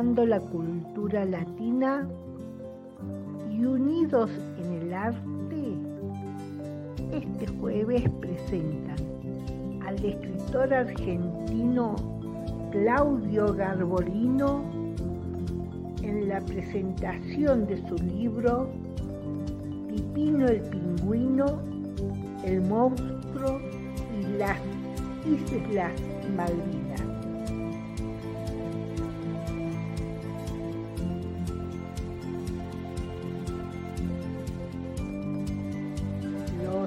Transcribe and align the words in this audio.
la 0.00 0.40
cultura 0.40 1.26
latina 1.26 2.08
y 3.50 3.66
unidos 3.66 4.30
en 4.56 4.72
el 4.72 4.94
arte, 4.94 5.74
este 7.12 7.46
jueves 7.58 8.08
presentan 8.18 8.96
al 9.86 10.02
escritor 10.02 10.72
argentino 10.72 11.96
Claudio 12.70 13.52
Garbolino 13.52 14.64
en 16.02 16.30
la 16.30 16.40
presentación 16.40 17.66
de 17.66 17.86
su 17.86 17.96
libro 17.96 18.70
Pipino 19.86 20.46
el 20.46 20.62
Pingüino, 20.62 21.60
el 22.42 22.62
Monstruo 22.62 23.60
y 24.18 24.38
las 24.38 24.58
Islas 25.26 25.92
Malvinas. 26.34 26.79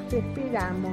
Los 0.03 0.13
esperamos. 0.13 0.91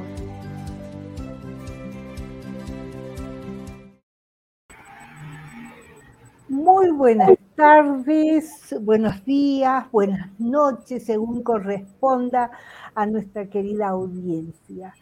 Muy 6.48 6.90
buenas 6.90 7.36
tardes, 7.56 8.74
buenos 8.80 9.24
días, 9.24 9.90
buenas 9.90 10.28
noches, 10.38 11.04
según 11.04 11.42
corresponda 11.42 12.50
a 12.94 13.06
nuestra 13.06 13.46
querida 13.46 13.88
audiencia. 13.88 14.94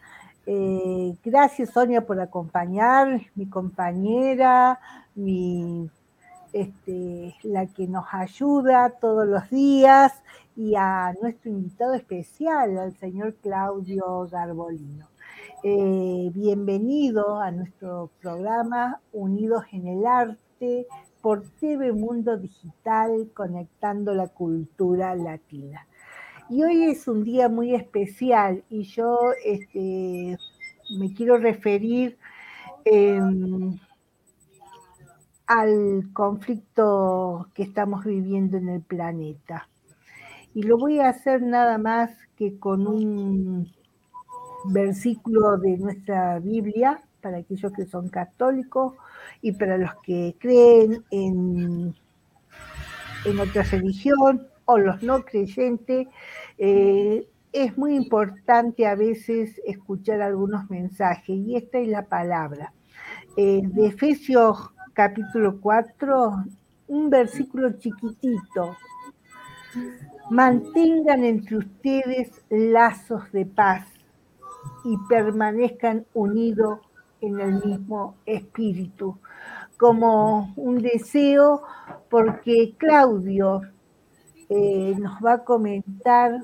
Eh, 0.45 1.15
gracias 1.23 1.71
Sonia 1.71 2.05
por 2.05 2.19
acompañar, 2.19 3.21
mi 3.35 3.47
compañera, 3.47 4.79
mi, 5.15 5.89
este, 6.53 7.35
la 7.43 7.67
que 7.67 7.87
nos 7.87 8.05
ayuda 8.11 8.91
todos 8.91 9.27
los 9.27 9.49
días 9.49 10.13
y 10.59 10.75
a 10.75 11.13
nuestro 11.21 11.51
invitado 11.51 11.93
especial, 11.93 12.77
al 12.77 12.97
señor 12.97 13.35
Claudio 13.35 14.27
Garbolino. 14.29 15.07
Eh, 15.63 16.29
bienvenido 16.33 17.39
a 17.39 17.49
nuestro 17.49 18.11
programa 18.21 18.99
Unidos 19.13 19.63
en 19.71 19.87
el 19.87 20.05
Arte 20.05 20.85
por 21.21 21.43
TV 21.61 21.93
Mundo 21.93 22.35
Digital, 22.35 23.31
conectando 23.33 24.13
la 24.13 24.27
cultura 24.27 25.15
latina. 25.15 25.87
Y 26.49 26.61
hoy 26.61 26.83
es 26.91 27.07
un 27.07 27.23
día 27.23 27.47
muy 27.47 27.73
especial 27.73 28.61
y 28.69 28.83
yo 28.83 29.17
este, 29.45 30.37
me 30.99 31.13
quiero 31.13 31.37
referir 31.37 32.17
em, 32.83 33.79
al 35.47 36.09
conflicto 36.11 37.47
que 37.53 37.63
estamos 37.63 38.03
viviendo 38.03 38.57
en 38.57 38.67
el 38.67 38.81
planeta. 38.81 39.69
Y 40.53 40.63
lo 40.63 40.77
voy 40.77 40.99
a 40.99 41.09
hacer 41.09 41.41
nada 41.41 41.77
más 41.77 42.11
que 42.35 42.57
con 42.57 42.87
un 42.87 43.71
versículo 44.65 45.57
de 45.57 45.77
nuestra 45.77 46.39
Biblia, 46.39 47.01
para 47.21 47.37
aquellos 47.37 47.71
que 47.73 47.85
son 47.85 48.09
católicos 48.09 48.93
y 49.41 49.51
para 49.51 49.77
los 49.77 49.91
que 50.03 50.35
creen 50.39 51.03
en, 51.11 51.93
en 53.25 53.39
otra 53.39 53.63
religión 53.63 54.47
o 54.65 54.77
los 54.77 55.01
no 55.03 55.23
creyentes, 55.23 56.07
eh, 56.57 57.27
es 57.51 57.77
muy 57.77 57.95
importante 57.95 58.85
a 58.85 58.95
veces 58.95 59.59
escuchar 59.65 60.21
algunos 60.21 60.69
mensajes 60.69 61.35
y 61.35 61.55
esta 61.55 61.79
es 61.79 61.87
la 61.87 62.05
palabra. 62.05 62.73
Eh, 63.35 63.61
de 63.63 63.87
Efesios 63.87 64.71
capítulo 64.93 65.59
4, 65.59 66.43
un 66.87 67.09
versículo 67.09 67.71
chiquitito. 67.77 68.75
Mantengan 70.29 71.23
entre 71.23 71.57
ustedes 71.57 72.43
lazos 72.49 73.31
de 73.31 73.45
paz 73.47 73.87
y 74.83 74.95
permanezcan 75.09 76.05
unidos 76.13 76.79
en 77.21 77.39
el 77.39 77.63
mismo 77.65 78.15
espíritu, 78.27 79.17
como 79.77 80.53
un 80.55 80.77
deseo, 80.81 81.63
porque 82.09 82.75
Claudio 82.77 83.61
eh, 84.49 84.95
nos 84.99 85.19
va 85.23 85.33
a 85.33 85.43
comentar 85.43 86.39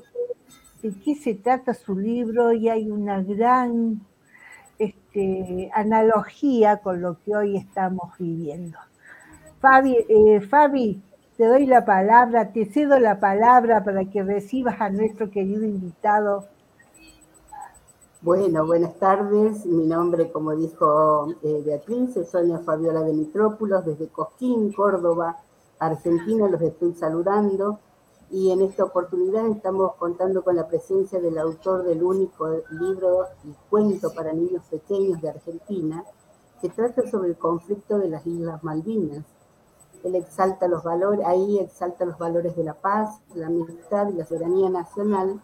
de 0.82 0.92
qué 1.04 1.14
se 1.14 1.34
trata 1.34 1.72
su 1.72 1.96
libro 1.96 2.52
y 2.52 2.68
hay 2.68 2.90
una 2.90 3.22
gran 3.22 4.00
este, 4.78 5.70
analogía 5.72 6.78
con 6.78 7.00
lo 7.00 7.20
que 7.22 7.36
hoy 7.36 7.56
estamos 7.56 8.18
viviendo. 8.18 8.78
Fabi, 9.60 9.96
eh, 10.08 10.40
Fabi, 10.40 11.02
te 11.36 11.46
doy 11.46 11.66
la 11.66 11.84
palabra, 11.84 12.52
te 12.52 12.64
cedo 12.64 12.98
la 12.98 13.20
palabra 13.20 13.84
para 13.84 14.06
que 14.06 14.22
recibas 14.22 14.80
a 14.80 14.88
nuestro 14.88 15.30
querido 15.30 15.64
invitado. 15.64 16.44
Bueno, 18.22 18.66
buenas 18.66 18.94
tardes. 18.98 19.66
Mi 19.66 19.86
nombre, 19.86 20.32
como 20.32 20.56
dijo 20.56 21.28
eh, 21.42 21.62
Beatriz, 21.64 22.16
es 22.16 22.30
Sonia 22.30 22.58
Fabiola 22.60 23.02
de 23.02 23.12
Mitrópolos, 23.12 23.84
desde 23.84 24.08
Cosquín, 24.08 24.72
Córdoba, 24.72 25.36
Argentina. 25.78 26.48
Los 26.48 26.62
estoy 26.62 26.94
saludando 26.94 27.80
y 28.30 28.50
en 28.50 28.62
esta 28.62 28.84
oportunidad 28.84 29.46
estamos 29.48 29.94
contando 29.96 30.42
con 30.42 30.56
la 30.56 30.66
presencia 30.66 31.20
del 31.20 31.36
autor 31.38 31.84
del 31.84 32.02
único 32.02 32.48
libro 32.70 33.26
y 33.44 33.52
cuento 33.68 34.12
para 34.14 34.32
niños 34.32 34.64
pequeños 34.70 35.20
de 35.20 35.28
Argentina, 35.28 36.02
que 36.62 36.70
trata 36.70 37.06
sobre 37.08 37.28
el 37.28 37.36
conflicto 37.36 37.98
de 37.98 38.08
las 38.08 38.26
Islas 38.26 38.64
Malvinas. 38.64 39.35
Él 40.06 40.14
exalta 40.14 40.68
los 40.68 40.84
valores, 40.84 41.26
ahí 41.26 41.58
exalta 41.58 42.04
los 42.04 42.16
valores 42.16 42.54
de 42.54 42.62
la 42.62 42.74
paz, 42.74 43.20
la 43.34 43.48
amistad 43.48 44.08
y 44.08 44.12
la 44.12 44.24
soberanía 44.24 44.70
nacional 44.70 45.40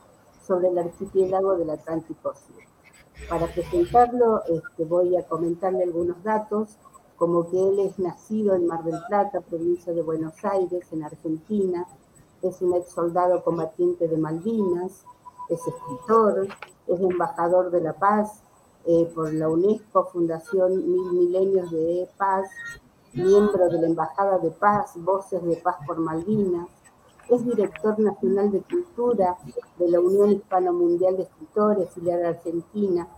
sobre 0.47 0.69
el 0.69 0.79
archipiélago 0.79 1.57
del 1.57 1.71
Atlántico 1.71 2.33
Sur. 2.33 2.63
Para 3.29 3.49
presentarlo 3.49 4.45
este, 4.45 4.85
voy 4.85 5.17
a 5.17 5.27
comentarle 5.27 5.83
algunos 5.83 6.23
datos, 6.23 6.77
como 7.17 7.51
que 7.51 7.59
él 7.59 7.81
es 7.81 7.99
nacido 7.99 8.55
en 8.55 8.69
Mar 8.69 8.85
del 8.85 9.01
Plata, 9.09 9.41
provincia 9.41 9.93
de 9.93 10.03
Buenos 10.03 10.45
Aires, 10.45 10.87
en 10.93 11.03
Argentina, 11.03 11.85
es 12.41 12.63
un 12.63 12.75
ex 12.75 12.93
soldado 12.93 13.43
combatiente 13.43 14.07
de 14.07 14.17
Malvinas, 14.17 15.05
es 15.49 15.61
escritor, 15.67 16.47
es 16.87 17.01
embajador 17.01 17.73
de 17.73 17.81
la 17.81 17.95
paz 17.95 18.43
eh, 18.87 19.11
por 19.13 19.33
la 19.33 19.49
UNESCO, 19.49 20.05
Fundación 20.05 20.89
Mil 20.89 21.13
Milenios 21.15 21.73
de 21.73 22.09
Paz, 22.17 22.49
miembro 23.15 23.69
de 23.69 23.81
la 23.81 23.87
Embajada 23.87 24.39
de 24.39 24.51
Paz, 24.51 24.93
Voces 24.97 25.43
de 25.45 25.57
Paz 25.57 25.77
por 25.87 25.99
Malvinas, 25.99 26.69
es 27.29 27.45
director 27.45 27.99
nacional 27.99 28.51
de 28.51 28.63
cultura 28.63 29.37
de 29.79 29.89
la 29.89 30.01
Unión 30.01 30.33
Hispano 30.33 30.73
Mundial 30.73 31.17
de 31.17 31.23
Escritores, 31.25 31.91
filial 31.91 32.25
Argentina, 32.25 33.09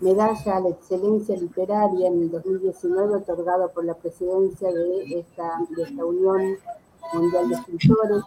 medalla 0.00 0.56
a 0.56 0.60
la 0.60 0.70
excelencia 0.70 1.36
literaria 1.36 2.08
en 2.08 2.22
el 2.22 2.30
2019 2.30 3.16
otorgada 3.16 3.68
por 3.68 3.84
la 3.84 3.94
presidencia 3.94 4.72
de 4.72 5.20
esta, 5.20 5.60
de 5.70 6.04
Unión 6.04 6.56
Mundial 7.14 7.48
de 7.48 7.54
Escritores, 7.54 8.24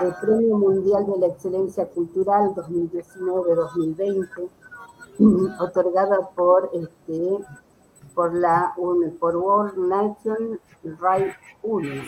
el 0.00 0.14
Premio 0.20 0.56
Mundial 0.58 1.06
de 1.06 1.18
la 1.18 1.26
Excelencia 1.26 1.86
Cultural 1.86 2.54
2019-2020, 2.54 4.48
otorgada 5.60 6.30
por, 6.34 6.70
este, 6.72 7.38
por, 8.14 8.34
la, 8.34 8.74
por 9.18 9.36
World 9.36 9.78
Nation 9.78 10.60
Right 10.82 11.34
Union. 11.62 12.06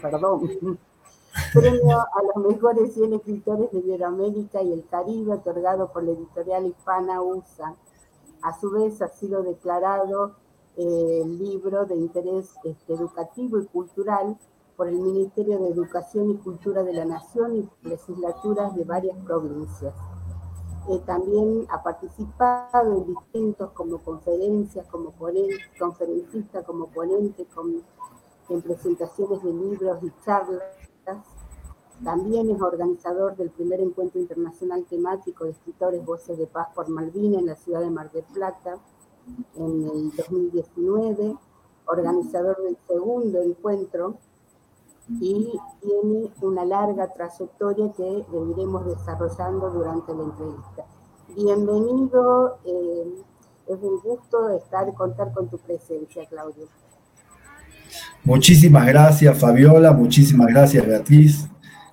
perdón. 0.00 0.78
Premio 1.54 1.98
a 1.98 2.22
los 2.34 2.44
mejores 2.44 2.94
100 2.94 3.14
escritores 3.14 3.70
de 3.70 3.78
Iberoamérica 3.78 4.62
y 4.62 4.72
el 4.72 4.84
Caribe, 4.88 5.34
otorgado 5.34 5.92
por 5.92 6.02
la 6.02 6.10
editorial 6.10 6.66
hispana 6.66 7.22
USA. 7.22 7.76
A 8.42 8.58
su 8.58 8.70
vez, 8.70 9.00
ha 9.00 9.08
sido 9.08 9.42
declarado 9.42 10.32
eh, 10.76 11.22
libro 11.26 11.84
de 11.86 11.94
interés 11.94 12.54
este, 12.64 12.94
educativo 12.94 13.60
y 13.60 13.66
cultural 13.66 14.36
por 14.76 14.88
el 14.88 14.98
Ministerio 14.98 15.58
de 15.58 15.68
Educación 15.68 16.30
y 16.30 16.36
Cultura 16.38 16.82
de 16.82 16.94
la 16.94 17.04
Nación 17.04 17.56
y 17.56 17.88
legislaturas 17.88 18.74
de 18.74 18.84
varias 18.84 19.16
provincias. 19.24 19.94
Eh, 20.88 21.00
también 21.06 21.66
ha 21.68 21.82
participado 21.82 22.96
en 22.96 23.06
distintos 23.06 23.70
como 23.72 23.98
conferencias, 23.98 24.86
como 24.86 25.12
conferencista, 25.78 26.62
como 26.62 26.86
ponente, 26.86 27.46
en 28.48 28.62
presentaciones 28.62 29.42
de 29.42 29.52
libros 29.52 29.98
y 30.02 30.10
charlas. 30.24 30.62
También 32.02 32.50
es 32.50 32.60
organizador 32.62 33.36
del 33.36 33.50
primer 33.50 33.80
encuentro 33.80 34.20
internacional 34.20 34.84
temático 34.86 35.44
de 35.44 35.50
escritores 35.50 36.04
Voces 36.04 36.38
de 36.38 36.46
Paz 36.46 36.68
por 36.74 36.88
Malvina 36.88 37.38
en 37.38 37.46
la 37.46 37.56
ciudad 37.56 37.80
de 37.80 37.90
Mar 37.90 38.10
del 38.10 38.24
Plata 38.24 38.78
en 39.56 39.84
el 39.84 40.10
2019, 40.16 41.36
organizador 41.86 42.56
del 42.62 42.78
segundo 42.88 43.42
encuentro 43.42 44.16
y 45.18 45.50
tiene 45.82 46.30
una 46.42 46.64
larga 46.64 47.12
trayectoria 47.12 47.92
que 47.96 48.24
iremos 48.52 48.86
desarrollando 48.86 49.70
durante 49.70 50.14
la 50.14 50.22
entrevista. 50.22 50.84
Bienvenido, 51.34 52.58
eh, 52.64 53.14
Es 53.66 53.78
un 53.82 54.00
gusto 54.00 54.50
estar 54.56 54.92
contar 54.94 55.32
con 55.32 55.48
tu 55.48 55.58
presencia, 55.58 56.26
Claudio. 56.26 56.66
Muchísimas 58.24 58.86
gracias, 58.86 59.38
Fabiola. 59.38 59.92
Muchísimas 59.92 60.48
gracias, 60.48 60.86
Beatriz. 60.86 61.48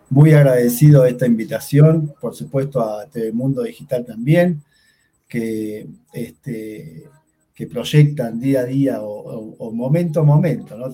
Muy 0.09 0.33
agradecido 0.33 1.03
de 1.03 1.11
esta 1.11 1.27
invitación, 1.27 2.13
por 2.19 2.33
supuesto 2.33 2.81
a 2.81 3.05
Telemundo 3.07 3.63
Digital 3.63 4.05
también, 4.05 4.63
que, 5.27 5.87
este, 6.13 7.09
que 7.53 7.67
proyectan 7.67 8.39
día 8.39 8.61
a 8.61 8.65
día 8.65 8.97
o, 9.01 9.71
momento 9.71 10.21
a 10.21 10.23
momento, 10.23 10.77
¿no? 10.77 10.87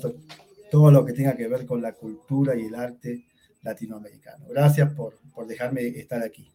Todo 0.74 0.90
lo 0.90 1.06
que 1.06 1.14
tenga 1.14 1.38
que 1.38 1.48
ver 1.48 1.68
con 1.68 1.84
la 1.84 1.94
cultura 1.94 2.56
y 2.56 2.66
el 2.66 2.74
arte 2.74 3.26
latinoamericano. 3.62 4.46
Gracias 4.50 4.92
por, 4.96 5.14
por 5.32 5.46
dejarme 5.46 5.86
estar 5.86 6.24
aquí. 6.24 6.52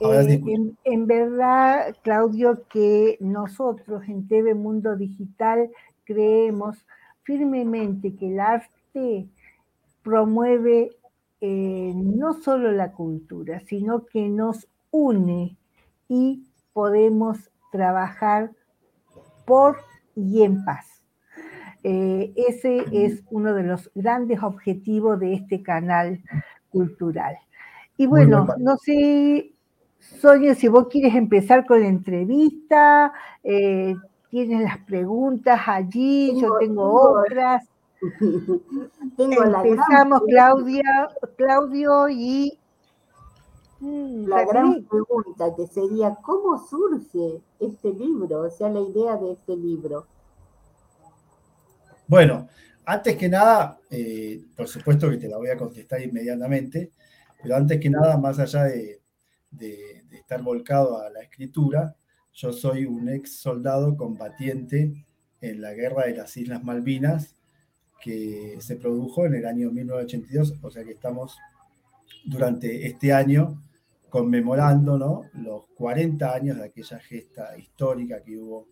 Eh, 0.00 0.40
en, 0.82 1.06
verdad, 1.06 1.94
Claudio, 2.02 2.66
que 2.68 3.16
nosotros 3.20 4.02
en 4.08 4.26
TV 4.26 4.54
Mundo 4.54 4.96
Digital 4.96 5.70
creemos 6.02 6.76
firmemente 7.22 8.16
que 8.16 8.32
el 8.32 8.40
arte 8.40 9.28
promueve 10.02 10.90
eh, 11.40 11.92
no 11.94 12.32
solo 12.32 12.72
la 12.72 12.90
cultura, 12.90 13.60
sino 13.60 14.06
que 14.06 14.28
nos 14.28 14.66
une 14.90 15.56
y 16.10 16.42
podemos 16.72 17.38
trabajar 17.70 18.50
por 19.46 19.78
y 20.16 20.42
en 20.42 20.64
paz. 20.64 20.86
Eh, 21.84 22.32
ese 22.36 22.84
es 22.92 23.22
uno 23.30 23.54
de 23.54 23.62
los 23.62 23.90
grandes 23.94 24.42
objetivos 24.42 25.18
de 25.20 25.34
este 25.34 25.62
canal 25.62 26.20
cultural. 26.68 27.36
Y 27.96 28.06
bueno, 28.06 28.48
no 28.58 28.76
sé, 28.76 29.52
Sonia, 29.98 30.54
si 30.54 30.66
vos 30.66 30.88
quieres 30.88 31.14
empezar 31.14 31.64
con 31.64 31.80
la 31.80 31.86
entrevista, 31.86 33.12
eh, 33.44 33.94
tienes 34.30 34.62
las 34.62 34.78
preguntas 34.78 35.60
allí, 35.64 36.40
yo 36.40 36.58
tengo, 36.58 37.20
otras. 37.20 37.68
Empezamos, 39.18 40.22
Claudia, 40.26 41.08
Claudio, 41.36 42.08
y 42.08 42.58
mm, 43.80 44.28
la 44.28 44.44
gran 44.44 44.84
pregunta 44.84 45.54
que 45.56 45.66
sería, 45.66 46.16
¿cómo 46.22 46.58
surge 46.68 47.40
este 47.58 47.92
libro? 47.92 48.42
O 48.42 48.50
sea, 48.50 48.68
la 48.68 48.80
idea 48.80 49.16
de 49.16 49.32
este 49.32 49.56
libro. 49.56 50.06
Bueno, 52.06 52.48
antes 52.84 53.16
que 53.16 53.28
nada, 53.28 53.78
eh, 53.90 54.42
por 54.56 54.66
supuesto 54.68 55.10
que 55.10 55.16
te 55.16 55.28
la 55.28 55.36
voy 55.36 55.48
a 55.48 55.56
contestar 55.56 56.00
inmediatamente. 56.02 56.92
Pero 57.42 57.56
antes 57.56 57.80
que 57.80 57.90
nada, 57.90 58.16
más 58.18 58.38
allá 58.38 58.64
de, 58.64 59.00
estar 60.10 60.42
volcado 60.42 60.98
a 60.98 61.10
la 61.10 61.22
escritura, 61.22 61.96
yo 62.32 62.52
soy 62.52 62.84
un 62.84 63.08
ex 63.08 63.36
soldado 63.36 63.96
combatiente 63.96 65.04
en 65.40 65.60
la 65.60 65.72
guerra 65.72 66.06
de 66.06 66.16
las 66.16 66.36
Islas 66.36 66.62
Malvinas 66.62 67.34
que 68.00 68.56
se 68.60 68.76
produjo 68.76 69.26
en 69.26 69.34
el 69.34 69.46
año 69.46 69.70
1982, 69.70 70.54
o 70.62 70.70
sea 70.70 70.84
que 70.84 70.92
estamos 70.92 71.36
durante 72.24 72.86
este 72.86 73.12
año 73.12 73.62
conmemorando 74.10 75.24
los 75.34 75.66
40 75.74 76.34
años 76.34 76.58
de 76.58 76.64
aquella 76.64 76.98
gesta 76.98 77.56
histórica 77.56 78.22
que 78.22 78.36
hubo 78.36 78.68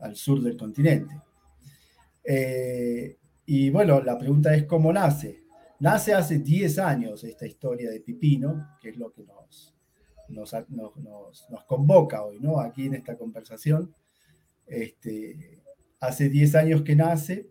al 0.00 0.16
sur 0.16 0.42
del 0.42 0.56
continente. 0.56 1.14
Eh, 2.22 3.16
y 3.46 3.70
bueno, 3.70 4.02
la 4.02 4.18
pregunta 4.18 4.54
es 4.54 4.64
cómo 4.64 4.92
nace. 4.92 5.44
Nace 5.80 6.14
hace 6.14 6.38
10 6.38 6.78
años 6.78 7.24
esta 7.24 7.46
historia 7.46 7.90
de 7.90 8.00
Pipino, 8.00 8.76
que 8.80 8.90
es 8.90 8.96
lo 8.96 9.12
que 9.12 9.24
nos, 9.24 9.74
nos, 10.28 11.64
convoca 11.66 12.24
hoy, 12.24 12.38
¿no? 12.40 12.60
Aquí 12.60 12.86
en 12.86 12.94
esta 12.94 13.16
conversación. 13.16 13.94
Este, 14.66 15.62
hace 16.00 16.28
10 16.28 16.54
años 16.54 16.82
que 16.82 16.96
nace. 16.96 17.50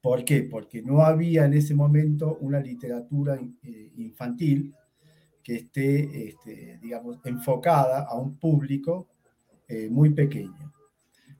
¿Por 0.00 0.24
qué? 0.24 0.42
Porque 0.42 0.82
no 0.82 1.02
había 1.02 1.46
en 1.46 1.54
ese 1.54 1.74
momento 1.74 2.38
una 2.40 2.60
literatura 2.60 3.40
eh, 3.62 3.92
infantil 3.96 4.72
que 5.46 5.54
esté, 5.54 6.28
este, 6.28 6.76
digamos, 6.82 7.20
enfocada 7.24 8.02
a 8.02 8.16
un 8.16 8.36
público 8.36 9.06
eh, 9.68 9.88
muy 9.88 10.10
pequeño. 10.10 10.72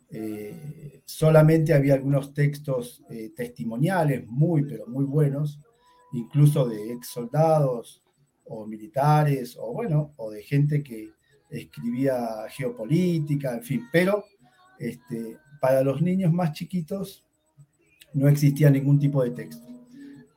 Eh, 0.09 1.03
solamente 1.05 1.75
había 1.75 1.95
algunos 1.95 2.33
textos 2.33 3.03
testimoniales 3.35 4.25
muy, 4.29 4.63
pero 4.63 4.87
muy 4.87 5.05
buenos, 5.05 5.59
incluso 6.13 6.69
de 6.69 6.93
ex 6.93 7.09
soldados 7.09 8.01
o 8.45 8.65
militares, 8.65 9.57
o 9.61 9.73
bueno, 9.73 10.13
o 10.19 10.31
de 10.31 10.45
gente 10.45 10.85
que 10.85 11.11
escribía 11.51 12.47
geopolítica, 12.49 13.55
en 13.55 13.63
fin, 13.65 13.89
pero 13.91 14.25
este, 14.79 15.37
para 15.61 15.83
los 15.83 16.01
niños 16.01 16.33
más 16.33 16.53
chiquitos 16.53 17.25
no 18.15 18.29
existía 18.29 18.71
ningún 18.71 19.01
tipo 19.01 19.25
de 19.25 19.31
texto. 19.31 19.67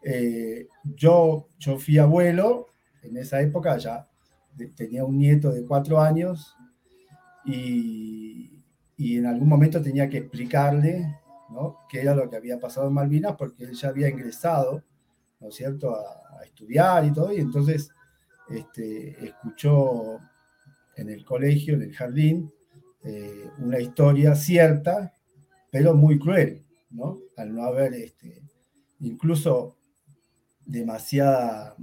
Eh, 0.03 0.67
yo, 0.83 1.47
yo 1.59 1.77
fui 1.77 1.97
abuelo, 1.97 2.67
en 3.03 3.17
esa 3.17 3.41
época 3.41 3.77
ya 3.77 4.07
tenía 4.75 5.05
un 5.05 5.17
nieto 5.17 5.51
de 5.51 5.65
cuatro 5.65 6.01
años 6.01 6.55
y, 7.45 8.51
y 8.97 9.17
en 9.17 9.25
algún 9.25 9.47
momento 9.47 9.81
tenía 9.81 10.09
que 10.09 10.17
explicarle 10.17 11.19
¿no? 11.49 11.77
qué 11.89 12.01
era 12.01 12.13
lo 12.13 12.29
que 12.29 12.35
había 12.35 12.59
pasado 12.59 12.87
en 12.87 12.93
Malvinas 12.93 13.35
porque 13.37 13.63
él 13.63 13.73
ya 13.73 13.89
había 13.89 14.09
ingresado 14.09 14.83
¿no 15.39 15.47
es 15.49 15.55
cierto?, 15.55 15.95
a, 15.95 16.25
estudiar 16.43 17.05
y 17.05 17.13
todo, 17.13 17.33
y 17.33 17.39
entonces 17.39 17.89
este, 18.49 19.25
escuchó 19.25 20.19
en 20.95 21.09
el 21.09 21.23
colegio, 21.25 21.75
en 21.75 21.83
el 21.83 21.93
jardín, 21.93 22.51
eh, 23.03 23.49
una 23.59 23.79
historia 23.79 24.35
cierta, 24.35 25.13
pero 25.69 25.93
muy 25.93 26.17
cruel, 26.17 26.65
¿no? 26.89 27.19
Al 27.37 27.53
no 27.53 27.63
haber 27.63 27.93
este, 27.93 28.41
incluso 29.01 29.77
demasiada, 30.65 31.75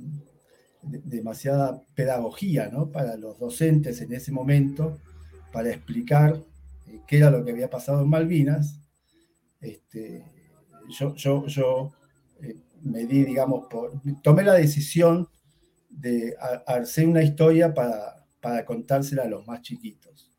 demasiada 0.86 1.82
pedagogía, 1.94 2.68
¿no? 2.68 2.90
Para 2.90 3.16
los 3.16 3.38
docentes 3.38 4.00
en 4.00 4.12
ese 4.12 4.32
momento, 4.32 4.98
para 5.52 5.70
explicar 5.70 6.42
eh, 6.86 7.00
qué 7.06 7.18
era 7.18 7.30
lo 7.30 7.44
que 7.44 7.52
había 7.52 7.70
pasado 7.70 8.02
en 8.02 8.08
Malvinas. 8.08 8.80
Este, 9.60 10.24
yo, 10.88 11.14
yo, 11.14 11.46
yo 11.46 11.92
eh, 12.42 12.56
me 12.82 13.06
di, 13.06 13.24
digamos, 13.24 13.66
por, 13.68 14.00
tomé 14.22 14.44
la 14.44 14.54
decisión 14.54 15.28
de 15.88 16.36
hacer 16.66 17.08
una 17.08 17.22
historia 17.22 17.72
para, 17.74 18.12
contársela 18.64 19.24
a 19.24 19.28
los 19.28 19.46
más 19.46 19.62
chiquitos. 19.62 20.30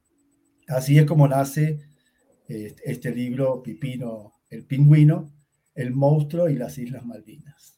Así 0.68 0.98
es 0.98 1.06
como 1.06 1.28
nace 1.28 1.80
eh, 2.48 2.74
este 2.86 3.14
libro, 3.14 3.62
Pipino, 3.62 4.34
el 4.50 4.64
pingüino, 4.64 5.34
el 5.76 5.92
monstruo 5.94 6.48
y 6.48 6.56
las 6.56 6.78
Islas 6.78 7.06
Malvinas. 7.06 7.77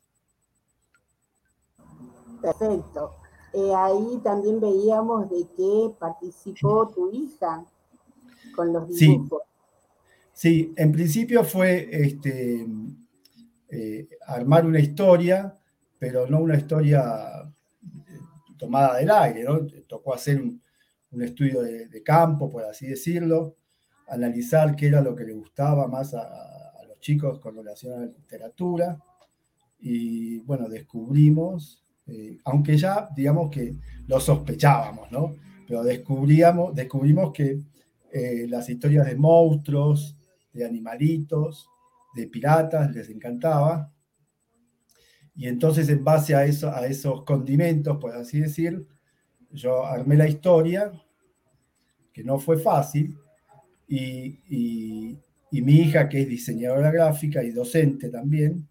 Perfecto. 2.42 3.16
Eh, 3.54 3.74
ahí 3.76 4.20
también 4.24 4.60
veíamos 4.60 5.30
de 5.30 5.48
que 5.56 5.92
participó 5.98 6.88
tu 6.88 7.12
hija 7.12 7.66
con 8.56 8.72
los 8.74 8.88
dibujos. 8.88 9.42
Sí, 10.34 10.66
sí 10.66 10.74
en 10.76 10.92
principio 10.92 11.44
fue 11.44 11.90
este, 11.92 12.68
eh, 13.70 14.08
armar 14.26 14.66
una 14.66 14.80
historia, 14.80 15.56
pero 15.98 16.28
no 16.28 16.40
una 16.40 16.58
historia 16.58 17.42
eh, 17.42 18.20
tomada 18.58 18.98
del 18.98 19.12
aire, 19.12 19.44
¿no? 19.44 19.66
Tocó 19.88 20.14
hacer 20.14 20.42
un, 20.42 20.62
estudio 21.22 21.62
de, 21.62 22.04
campo, 22.04 22.50
por 22.50 22.64
así 22.64 22.88
decirlo, 22.88 23.56
analizar 24.08 24.76
qué 24.76 24.88
era 24.88 25.02
lo 25.02 25.16
que 25.16 25.24
le 25.24 25.34
gustaba 25.34 25.88
más 25.88 26.14
a, 26.14 26.84
los 26.88 27.00
chicos 27.00 27.40
con 27.40 27.56
relación 27.56 27.94
a 27.94 27.98
la 27.98 28.06
literatura. 28.06 29.00
Y 29.80 30.40
bueno, 30.42 30.68
descubrimos, 30.70 31.84
eh, 32.12 32.38
aunque 32.46 32.78
ya 32.78 33.10
digamos 33.16 33.50
que 33.50 33.76
lo 34.08 34.20
sospechábamos, 34.20 35.12
¿no? 35.12 35.36
Pero 35.68 35.84
descubríamos, 35.84 36.74
descubrimos 36.74 37.32
que 37.32 37.60
las 38.48 38.68
historias 38.68 39.06
de 39.06 39.16
monstruos, 39.16 40.18
de 40.52 40.66
animalitos, 40.66 41.70
de 42.16 42.26
piratas, 42.26 42.92
les 42.92 43.08
encantaba. 43.10 43.94
Y 45.36 45.48
entonces 45.48 45.88
en 45.90 46.04
base 46.04 46.34
a 46.36 46.46
esos 46.46 47.24
condimentos, 47.24 47.98
por 47.98 48.16
así 48.16 48.40
decir, 48.40 48.88
yo 49.52 49.86
armé 49.86 50.16
la 50.16 50.28
historia, 50.28 50.92
que 52.12 52.24
no 52.24 52.40
fue 52.40 52.58
fácil, 52.58 53.18
y, 53.88 55.18
mi 55.52 55.74
hija, 55.74 56.08
que 56.10 56.22
es 56.22 56.30
diseñadora 56.30 56.92
gráfica 56.92 57.44
y 57.44 57.52
docente 57.52 58.10
también, 58.10 58.68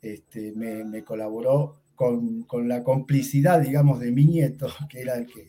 este, 0.00 0.52
me, 0.52 1.02
colaboró 1.04 1.80
con, 1.98 2.68
la 2.68 2.84
complicidad, 2.84 3.60
digamos, 3.60 3.98
de 3.98 4.12
mi 4.12 4.24
nieto, 4.24 4.68
que 4.88 5.00
era 5.00 5.16
el 5.16 5.26
que 5.26 5.48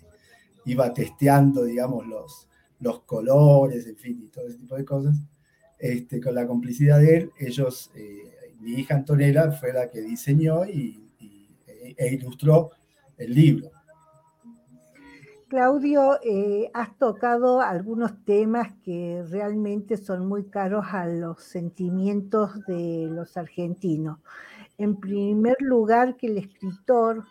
iba 0.65 0.91
testeando, 0.93 1.63
digamos, 1.63 2.07
los, 2.07 2.47
los 2.79 3.01
colores, 3.01 3.85
en 3.87 3.95
fin, 3.95 4.21
y 4.25 4.29
todo 4.29 4.47
ese 4.47 4.57
tipo 4.57 4.75
de 4.75 4.85
cosas. 4.85 5.15
Este, 5.77 6.19
con 6.19 6.35
la 6.35 6.45
complicidad 6.47 6.99
de 6.99 7.17
él, 7.17 7.31
ellos, 7.39 7.91
eh, 7.95 8.55
mi 8.59 8.73
hija 8.73 8.95
Antonella 8.95 9.51
fue 9.51 9.71
la 9.71 9.89
que 9.89 10.01
diseñó 10.01 10.65
y, 10.65 11.05
e 11.97 12.13
ilustró 12.13 12.71
el 13.17 13.33
libro. 13.33 13.71
Claudio, 15.47 16.19
eh, 16.23 16.69
has 16.73 16.95
tocado 16.97 17.61
algunos 17.61 18.23
temas 18.23 18.71
que 18.83 19.23
realmente 19.29 19.97
son 19.97 20.27
muy 20.27 20.45
caros 20.45 20.85
a 20.91 21.07
los 21.07 21.41
sentimientos 21.41 22.63
de 22.67 23.07
los 23.09 23.35
argentinos. 23.35 24.19
En 24.79 24.95
primer 24.99 25.57
lugar, 25.59 26.15
que 26.15 26.27
el 26.27 26.37
escritor 26.37 27.25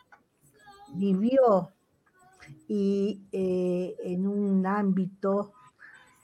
vivió 0.95 1.71
y 2.69 3.23
eh, 3.33 3.97
en 4.05 4.26
un 4.26 4.67
ámbito 4.67 5.52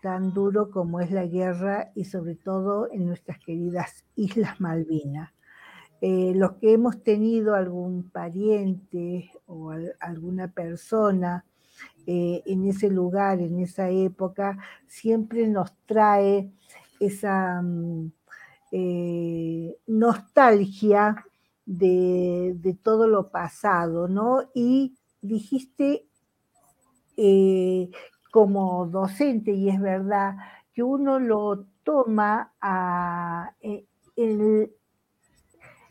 tan 0.03 0.35
duro 0.35 0.71
como 0.71 1.01
es 1.01 1.11
la 1.11 1.25
guerra 1.25 1.91
y 1.95 2.05
sobre 2.05 2.35
todo 2.35 2.93
en 2.93 3.07
nuestras 3.07 3.39
queridas 3.39 4.05
Islas 4.17 4.61
Malvinas. 4.61 5.33
Eh, 6.03 6.35
los 6.37 6.53
que 6.57 6.75
hemos 6.75 7.03
tenido 7.03 7.55
algún 7.55 8.11
pariente 8.11 9.31
o 9.47 9.73
alguna 10.01 10.49
persona 10.49 11.47
eh, 12.07 12.43
en 12.45 12.67
ese 12.67 12.91
lugar, 12.91 13.41
en 13.41 13.61
esa 13.61 13.89
época, 13.89 14.59
siempre 14.87 15.49
nos 15.49 15.75
trae 15.87 16.53
esa 17.01 17.63
mm, 17.63 18.13
eh, 18.77 19.79
nostalgia 19.87 21.25
de, 21.65 22.77
todo 22.83 23.07
lo 23.07 23.31
pasado, 23.31 24.09
¿no? 24.09 24.51
Y 24.53 24.97
dijiste 25.23 26.09
eh, 27.17 27.89
como 28.33 28.87
docente, 28.87 29.53
y 29.53 29.69
es 29.69 29.81
verdad, 29.81 30.35
que 30.73 30.83
uno 30.83 31.21
lo 31.21 31.67
toma 31.85 32.53
a, 32.61 33.55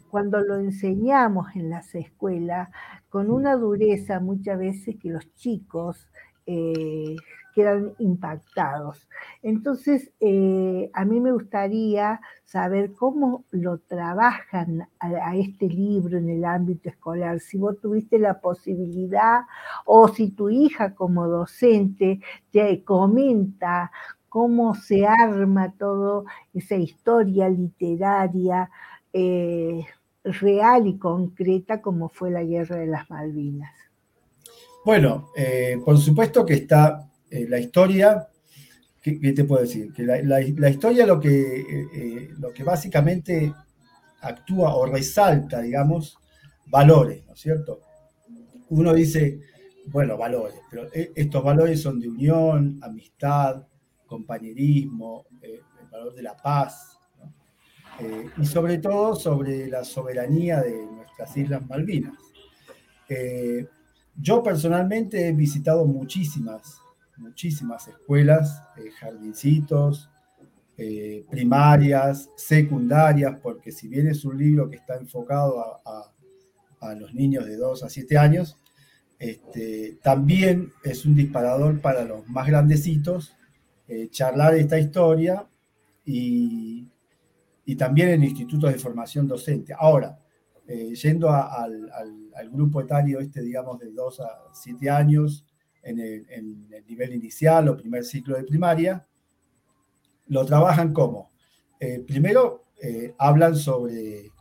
cuando 0.09 0.41
lo 0.41 0.57
enseñamos 0.57 1.55
en 1.55 1.69
las 1.69 1.95
escuelas, 1.95 2.67
con 3.07 3.31
una 3.31 3.55
dureza 3.55 4.19
muchas 4.19 4.59
veces 4.59 4.97
que 5.01 5.09
los 5.09 5.33
chicos 5.35 6.09
eh, 6.45 7.15
quedan 7.53 7.93
impactados. 7.99 9.07
Entonces, 9.41 10.11
eh, 10.19 10.89
a 10.93 11.05
mí 11.05 11.19
me 11.19 11.31
gustaría 11.31 12.19
saber 12.45 12.93
cómo 12.93 13.45
lo 13.51 13.77
trabajan 13.79 14.87
a, 14.99 15.35
este 15.35 15.67
libro 15.67 16.17
en 16.17 16.29
el 16.29 16.45
ámbito 16.45 16.89
escolar, 16.89 17.39
si 17.39 17.57
vos 17.57 17.79
tuviste 17.79 18.19
la 18.19 18.39
posibilidad 18.41 19.41
o 19.85 20.07
si 20.07 20.31
tu 20.31 20.49
hija 20.49 20.95
como 20.95 21.27
docente 21.27 22.19
te 22.51 22.83
comenta 22.83 23.91
cómo 24.29 24.73
se 24.73 25.05
arma 25.05 25.73
toda 25.77 26.23
esa 26.53 26.75
historia 26.75 27.49
literaria. 27.49 28.69
Eh, 29.13 29.85
real 30.23 30.87
y 30.87 30.97
concreta 30.97 31.81
como 31.81 32.09
fue 32.09 32.31
la 32.31 32.43
guerra 32.43 32.77
de 32.77 32.87
las 32.87 33.09
Malvinas. 33.09 33.82
Bueno, 34.85 35.29
eh, 35.35 35.79
por 35.83 35.97
supuesto 35.97 36.45
que 36.45 36.55
está 36.55 37.09
eh, 37.29 37.45
la 37.47 37.59
historia, 37.59 38.27
¿qué, 39.01 39.33
te 39.33 39.43
puedo 39.45 39.61
decir? 39.61 39.93
Que 39.93 40.03
la, 40.03 40.69
historia 40.69 41.05
lo 41.05 41.19
que, 41.19 41.61
eh, 41.61 42.29
lo 42.37 42.51
que 42.51 42.63
básicamente 42.63 43.53
actúa 44.21 44.75
o 44.75 44.85
resalta, 44.85 45.61
digamos, 45.61 46.17
valores, 46.67 47.25
¿no 47.25 47.33
es 47.33 47.39
cierto? 47.39 47.81
Uno 48.69 48.93
dice, 48.93 49.39
bueno, 49.87 50.17
valores, 50.17 50.59
pero 50.69 50.87
estos 50.93 51.43
valores 51.43 51.81
son 51.81 51.99
de 51.99 52.09
unión, 52.09 52.79
amistad, 52.81 53.65
compañerismo, 54.05 55.25
el 55.41 55.61
valor 55.89 56.13
de 56.13 56.23
la 56.23 56.35
paz, 56.35 56.93
eh, 57.99 58.29
y 58.37 58.45
sobre 58.45 58.79
todo 58.79 59.15
sobre 59.15 59.67
la 59.67 59.83
soberanía 59.83 60.61
de 60.61 60.85
nuestras 60.87 61.37
Islas 61.37 61.65
Malvinas. 61.67 62.13
Eh, 64.13 64.19
yo 64.21 64.43
personalmente 64.43 65.27
he 65.27 65.33
visitado 65.33 65.85
muchísimas, 65.85 66.81
muchísimas 67.17 67.87
escuelas, 67.87 68.61
eh, 68.77 68.91
jardincitos, 68.99 70.09
primarias, 71.29 72.29
secundarias, 72.35 73.39
porque 73.41 73.71
si 73.71 73.87
bien 73.87 74.07
es 74.07 74.25
un 74.25 74.37
libro 74.37 74.69
que 74.69 74.77
está 74.77 74.95
enfocado 74.95 75.81
a, 75.85 76.09
los 76.95 77.13
niños 77.13 77.45
de 77.45 77.55
2 77.55 77.83
a 77.83 77.89
7 77.89 78.17
años, 78.17 78.57
este, 79.19 79.99
también 80.01 80.73
es 80.83 81.05
un 81.05 81.15
disparador 81.15 81.79
para 81.79 82.03
los 82.03 82.27
más 82.27 82.47
grandecitos 82.47 83.37
charlar 84.09 84.55
esta 84.55 84.77
historia 84.79 85.47
y, 86.03 86.87
y 87.65 87.75
también 87.75 88.09
en 88.09 88.23
institutos 88.23 88.71
de 88.71 88.79
formación 88.79 89.27
docente. 89.27 89.73
Ahora, 89.77 90.19
eh, 90.65 90.93
yendo 90.95 91.29
al, 91.29 91.91
grupo 92.51 92.81
etario 92.81 93.19
este, 93.19 93.41
digamos, 93.41 93.79
de 93.79 93.91
2 93.91 94.19
a 94.21 94.29
7 94.53 94.89
años, 94.89 95.45
en 95.81 95.99
el, 95.99 96.85
nivel 96.87 97.13
inicial 97.13 97.67
o 97.67 97.75
primer 97.75 98.05
ciclo 98.05 98.37
de 98.37 98.43
primaria, 98.43 99.05
lo 100.27 100.45
trabajan 100.45 100.93
como, 100.93 101.31
eh, 101.79 101.99
primero 102.07 102.65
eh, 102.81 103.13
hablan 103.17 103.55
sobre 103.55 104.31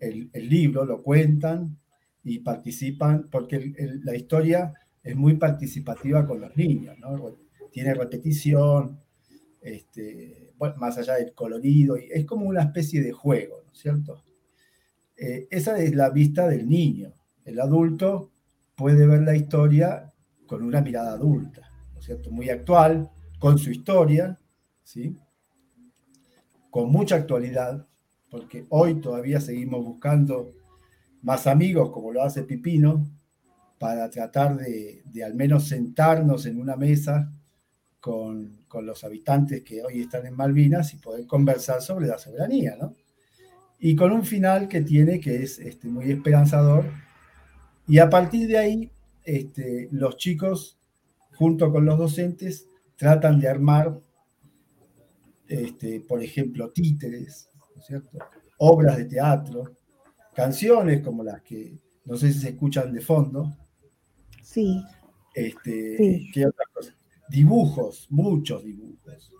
el, 0.00 0.30
libro, 0.48 0.84
lo 0.84 1.02
cuentan 1.02 1.78
y 2.24 2.40
participan, 2.40 3.28
porque 3.30 3.72
la 4.02 4.16
historia 4.16 4.72
es 5.02 5.14
muy 5.14 5.36
participativa 5.36 6.26
con 6.26 6.40
los 6.40 6.56
niños, 6.56 6.98
¿no? 6.98 7.36
tiene 7.70 7.94
repetición, 7.94 9.00
este, 9.60 10.52
más 10.76 10.98
allá 10.98 11.14
del 11.14 11.32
colorido, 11.34 11.96
y 11.96 12.08
es 12.10 12.24
como 12.24 12.46
una 12.46 12.62
especie 12.62 13.02
de 13.02 13.12
juego, 13.12 13.62
¿no 13.64 13.72
es 13.72 13.78
cierto? 13.78 14.24
Eh, 15.18 15.48
esa 15.50 15.78
es 15.78 15.94
la 15.94 16.10
vista 16.10 16.46
del 16.48 16.68
niño. 16.68 17.12
El 17.44 17.60
adulto 17.60 18.30
puede 18.76 19.06
ver 19.06 19.22
la 19.22 19.34
historia 19.34 20.12
con 20.46 20.62
una 20.62 20.80
mirada 20.80 21.12
adulta, 21.12 21.68
¿no 21.92 21.98
es 21.98 22.06
cierto? 22.06 22.30
Muy 22.30 22.48
actual, 22.48 23.10
con 23.38 23.58
su 23.58 23.70
historia, 23.70 24.38
¿sí? 24.82 25.18
Con 26.70 26.90
mucha 26.90 27.16
actualidad, 27.16 27.86
porque 28.30 28.66
hoy 28.68 29.00
todavía 29.00 29.40
seguimos 29.40 29.84
buscando 29.84 30.52
más 31.22 31.46
amigos, 31.46 31.90
como 31.90 32.12
lo 32.12 32.22
hace 32.22 32.44
Pipino, 32.44 33.04
para 33.78 34.08
tratar 34.10 34.56
de, 34.56 35.02
de 35.04 35.24
al 35.24 35.34
menos 35.34 35.68
sentarnos 35.68 36.46
en 36.46 36.60
una 36.60 36.76
mesa 36.76 37.32
con, 38.00 38.58
los 38.82 39.04
habitantes 39.04 39.62
que 39.62 39.82
hoy 39.82 40.02
están 40.02 40.26
en 40.26 40.34
Malvinas 40.34 40.94
y 40.94 40.98
poder 40.98 41.26
conversar 41.26 41.82
sobre 41.82 42.06
la 42.06 42.18
soberanía, 42.18 42.76
¿no? 42.80 42.94
Y 43.78 43.94
con 43.94 44.12
un 44.12 44.24
final 44.24 44.68
que 44.68 44.80
tiene 44.80 45.20
que 45.20 45.42
es 45.42 45.58
este, 45.58 45.88
muy 45.88 46.10
esperanzador. 46.10 46.84
Y 47.86 47.98
a 47.98 48.10
partir 48.10 48.48
de 48.48 48.58
ahí, 48.58 48.90
este, 49.24 49.88
los 49.92 50.16
chicos, 50.16 50.78
junto 51.34 51.70
con 51.70 51.84
los 51.84 51.98
docentes, 51.98 52.66
tratan 52.96 53.40
de 53.40 53.48
armar, 53.48 54.00
este, 55.46 56.00
por 56.00 56.22
ejemplo, 56.22 56.70
títeres, 56.70 57.50
¿no 57.74 57.80
es 57.80 57.86
cierto? 57.86 58.18
obras 58.58 58.96
de 58.96 59.04
teatro, 59.04 59.76
canciones 60.34 61.00
como 61.02 61.22
las 61.22 61.40
que 61.42 61.78
no 62.04 62.16
sé 62.16 62.32
si 62.32 62.40
se 62.40 62.48
escuchan 62.50 62.92
de 62.92 63.00
fondo. 63.00 63.56
Sí. 64.42 64.82
Este, 65.34 65.96
sí. 65.96 66.30
¿Qué 66.32 66.46
otras 66.46 66.68
cosas? 66.72 66.98
dibujos, 67.28 68.06
muchos 68.10 68.64
dibujos. 68.64 69.32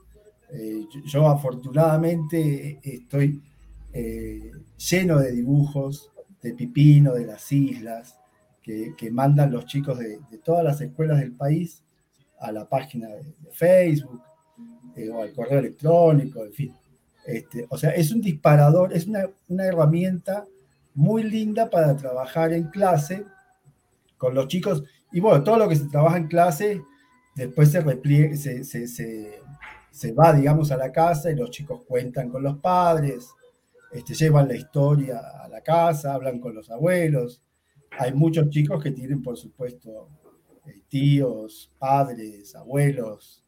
Eh, 0.50 0.87
yo, 1.07 1.28
afortunadamente 1.28 2.80
estoy 2.83 3.42
eh, 4.00 4.52
lleno 4.76 5.19
de 5.19 5.33
dibujos 5.33 6.12
de 6.40 6.55
Pipino, 6.55 7.14
de 7.14 7.26
las 7.26 7.50
islas, 7.50 8.17
que, 8.62 9.11
mandan 9.11 9.50
los 9.50 9.64
chicos 9.64 9.99
de, 9.99 10.21
todas 10.45 10.62
las 10.62 10.81
escuelas 10.81 11.19
del 11.19 11.33
país 11.33 11.83
a 12.38 12.52
la 12.52 12.69
página 12.69 13.09
de, 13.09 13.35
Facebook 13.50 14.23
eh, 14.95 15.09
o 15.11 15.23
al 15.23 15.33
correo 15.33 15.59
electrónico, 15.59 16.45
en 16.45 16.52
fin. 16.52 16.75
Este, 17.26 17.67
o 17.69 17.76
sea, 17.76 17.90
es 17.90 18.12
un 18.12 18.21
disparador, 18.21 18.93
es 18.93 19.07
una, 19.07 19.26
una 19.49 19.64
herramienta 19.64 20.47
muy 20.95 21.23
linda 21.23 21.69
para 21.69 21.97
trabajar 21.97 22.52
en 22.52 22.64
clase 22.69 23.25
con 24.17 24.35
los 24.35 24.49
chicos. 24.49 24.85
Y 25.12 25.21
bueno, 25.21 25.43
todo 25.43 25.59
lo 25.59 25.69
que 25.69 25.76
se 25.76 25.88
trabaja 25.88 26.19
en 26.19 26.28
clase 26.28 26.83
después 27.35 27.71
se, 27.71 28.64
se, 28.64 30.12
va, 30.12 30.33
digamos, 30.33 30.71
a 30.71 30.76
la 30.76 30.93
casa 30.93 31.31
y 31.31 31.37
los 31.37 31.50
chicos 31.50 31.83
cuentan 31.87 32.28
con 32.28 32.43
los 32.43 32.59
padres, 32.59 33.28
este, 33.92 34.14
llevan 34.14 34.49
la 34.49 34.57
historia 34.57 35.21
a 35.42 35.49
la 35.49 35.62
casa, 35.62 36.14
hablan 36.14 36.40
con 36.40 36.54
los 36.54 36.71
abuelos. 36.71 37.42
Hay 37.99 38.12
muchos 38.12 38.50
chicos 38.50 38.83
que 38.83 38.90
tienen, 38.90 39.23
por 39.23 39.37
supuesto, 39.37 40.11
eh, 40.66 40.83
tíos, 40.88 41.73
padres, 41.78 42.54
abuelos, 42.54 43.45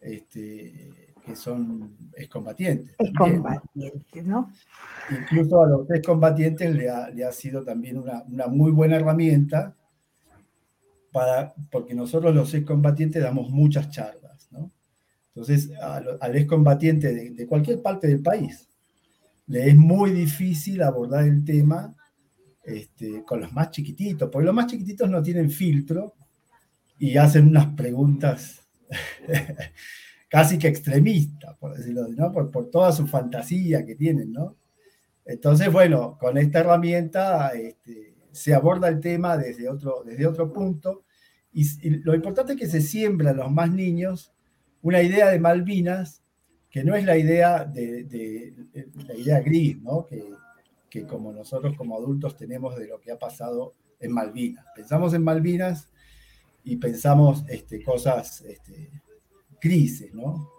este, 0.00 1.14
que 1.24 1.36
son 1.36 1.96
excombatientes. 2.14 2.94
Excombatientes, 2.98 4.24
¿no? 4.24 4.50
Incluso 5.10 5.62
a 5.62 5.68
los 5.68 5.90
excombatientes 5.90 6.74
le 6.74 6.90
ha, 6.90 7.10
le 7.10 7.24
ha 7.24 7.32
sido 7.32 7.62
también 7.62 7.98
una, 7.98 8.22
una 8.22 8.46
muy 8.46 8.72
buena 8.72 8.96
herramienta 8.96 9.76
porque 11.70 11.94
nosotros 11.94 12.34
los 12.34 12.54
excombatientes 12.54 13.22
damos 13.22 13.50
muchas 13.50 13.90
charlas, 13.90 14.48
¿no? 14.50 14.72
Entonces, 15.28 15.70
al 15.80 16.36
excombatiente 16.36 17.14
de, 17.14 17.30
de 17.30 17.46
cualquier 17.46 17.80
parte 17.80 18.06
del 18.06 18.22
país, 18.22 18.68
es 19.52 19.76
muy 19.76 20.10
difícil 20.10 20.82
abordar 20.82 21.24
el 21.24 21.44
tema 21.44 21.94
este, 22.64 23.24
con 23.24 23.40
los 23.40 23.52
más 23.52 23.70
chiquititos, 23.70 24.30
porque 24.30 24.46
los 24.46 24.54
más 24.54 24.66
chiquititos 24.66 25.10
no 25.10 25.22
tienen 25.22 25.50
filtro 25.50 26.14
y 26.98 27.16
hacen 27.16 27.48
unas 27.48 27.74
preguntas 27.74 28.60
casi 30.28 30.58
que 30.58 30.68
extremistas, 30.68 31.56
por 31.58 31.76
decirlo 31.76 32.04
así, 32.04 32.14
¿no? 32.16 32.32
Por, 32.32 32.70
toda 32.70 32.92
su 32.92 33.06
fantasía 33.06 33.84
que 33.84 33.94
tienen, 33.94 34.32
¿no? 34.32 34.56
Entonces, 35.24 35.70
bueno, 35.70 36.16
con 36.18 36.38
esta 36.38 36.60
herramienta 36.60 37.50
este, 37.50 38.14
se 38.32 38.54
aborda 38.54 38.88
el 38.88 39.00
tema 39.00 39.36
desde 39.36 39.68
otro, 39.68 40.02
desde 40.04 40.26
otro 40.26 40.52
punto 40.52 41.04
y, 41.52 41.90
lo 42.02 42.14
importante 42.14 42.54
es 42.54 42.58
que 42.58 42.66
se 42.66 42.80
siembra 42.80 43.30
a 43.30 43.34
los 43.34 43.50
más 43.50 43.70
niños 43.70 44.32
una 44.80 45.02
idea 45.02 45.28
de 45.28 45.38
Malvinas 45.38 46.21
que 46.72 46.82
no 46.82 46.96
es 46.96 47.04
la 47.04 47.18
idea 47.18 47.64
de, 47.64 48.54
la 49.06 49.14
idea 49.14 49.40
gris, 49.40 49.80
¿no? 49.82 50.06
Que, 50.06 50.24
que 50.88 51.06
como 51.06 51.32
nosotros 51.32 51.76
como 51.76 51.96
adultos 51.96 52.36
tenemos 52.36 52.76
de 52.76 52.88
lo 52.88 52.98
que 52.98 53.12
ha 53.12 53.18
pasado 53.18 53.74
en 54.00 54.12
Malvinas. 54.12 54.64
Pensamos 54.74 55.14
en 55.14 55.22
Malvinas 55.22 55.90
y 56.64 56.76
pensamos 56.76 57.44
este, 57.48 57.84
cosas, 57.84 58.40
este, 58.42 58.90
¿no? 60.12 60.50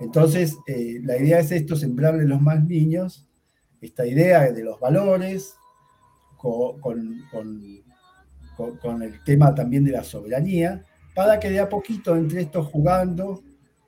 Entonces, 0.00 0.56
eh, 0.66 0.98
la 1.02 1.18
idea 1.18 1.40
es 1.40 1.52
esto, 1.52 1.76
sembrarle 1.76 2.22
a 2.22 2.26
los 2.26 2.40
más 2.40 2.64
niños 2.64 3.28
esta 3.80 4.06
idea 4.06 4.50
de 4.50 4.64
los 4.64 4.80
valores, 4.80 5.54
con, 6.36 6.80
con, 6.80 9.02
el 9.02 9.24
tema 9.24 9.54
también 9.54 9.84
de 9.84 9.92
la 9.92 10.04
soberanía, 10.04 10.84
para 11.14 11.38
que 11.38 11.50
de 11.50 11.60
a 11.60 11.68
poquito 11.68 12.16
entre 12.16 12.42
estos 12.42 12.66
jugando 12.66 13.42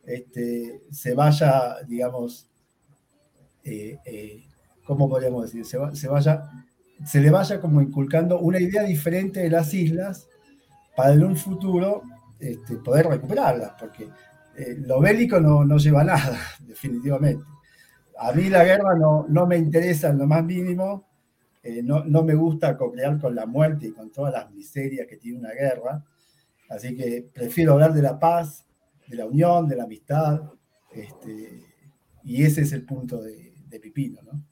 este, 0.09 0.81
se 0.91 1.13
vaya, 1.15 1.77
digamos, 1.87 2.49
eh, 3.63 3.99
eh, 4.07 4.43
¿cómo 4.85 5.07
podríamos 5.07 5.43
decir? 5.43 5.67
Se, 5.67 6.09
vaya, 6.09 6.49
se 7.05 7.21
le 7.21 7.31
vaya 7.31 7.61
como 7.61 7.83
inculcando 7.83 8.41
una 8.41 8.59
idea 8.59 8.85
diferente 8.85 9.41
de 9.41 9.51
las 9.51 9.75
islas 9.75 10.27
para 10.97 11.13
en 11.13 11.25
un 11.25 11.37
futuro 11.37 12.03
este, 12.41 12.77
poder 12.77 13.07
recuperarlas, 13.07 13.73
porque 13.79 14.09
eh, 14.57 14.77
lo 14.79 14.99
bélico 15.01 15.41
no, 15.41 15.63
no, 15.65 15.77
lleva 15.77 16.03
nada, 16.05 16.39
definitivamente. 16.61 17.45
A 18.19 18.33
mí 18.33 18.49
la 18.49 18.65
guerra 18.65 18.97
no, 18.99 19.27
no 19.29 19.47
me 19.47 19.59
interesa 19.59 20.09
en 20.09 20.19
lo 20.19 20.27
más 20.27 20.43
mínimo, 20.43 21.07
no, 21.83 22.03
no, 22.03 22.23
me 22.23 22.35
gusta 22.35 22.79
cocrear 22.79 23.21
con 23.21 23.35
la 23.35 23.45
muerte 23.45 23.89
y 23.89 23.93
con 23.93 24.11
todas 24.11 24.33
las 24.33 24.51
miserias 24.51 25.07
que 25.07 25.19
tiene 25.19 25.39
una 25.39 25.53
guerra, 25.53 26.03
así 26.71 26.97
que 26.97 27.29
prefiero 27.31 27.75
hablar 27.75 27.93
de 27.93 28.01
la 28.01 28.19
paz, 28.19 28.65
de 29.09 29.17
la 29.17 29.27
unión, 29.27 29.69
de 29.69 29.77
la 29.77 29.85
amistad, 29.85 30.43
este, 30.93 31.65
y 32.25 32.43
ese 32.45 32.63
es 32.63 32.73
el 32.73 32.85
punto 32.85 33.23
de, 33.23 33.55
de 33.67 33.81
Pipino, 33.81 34.21
¿no? 34.23 34.43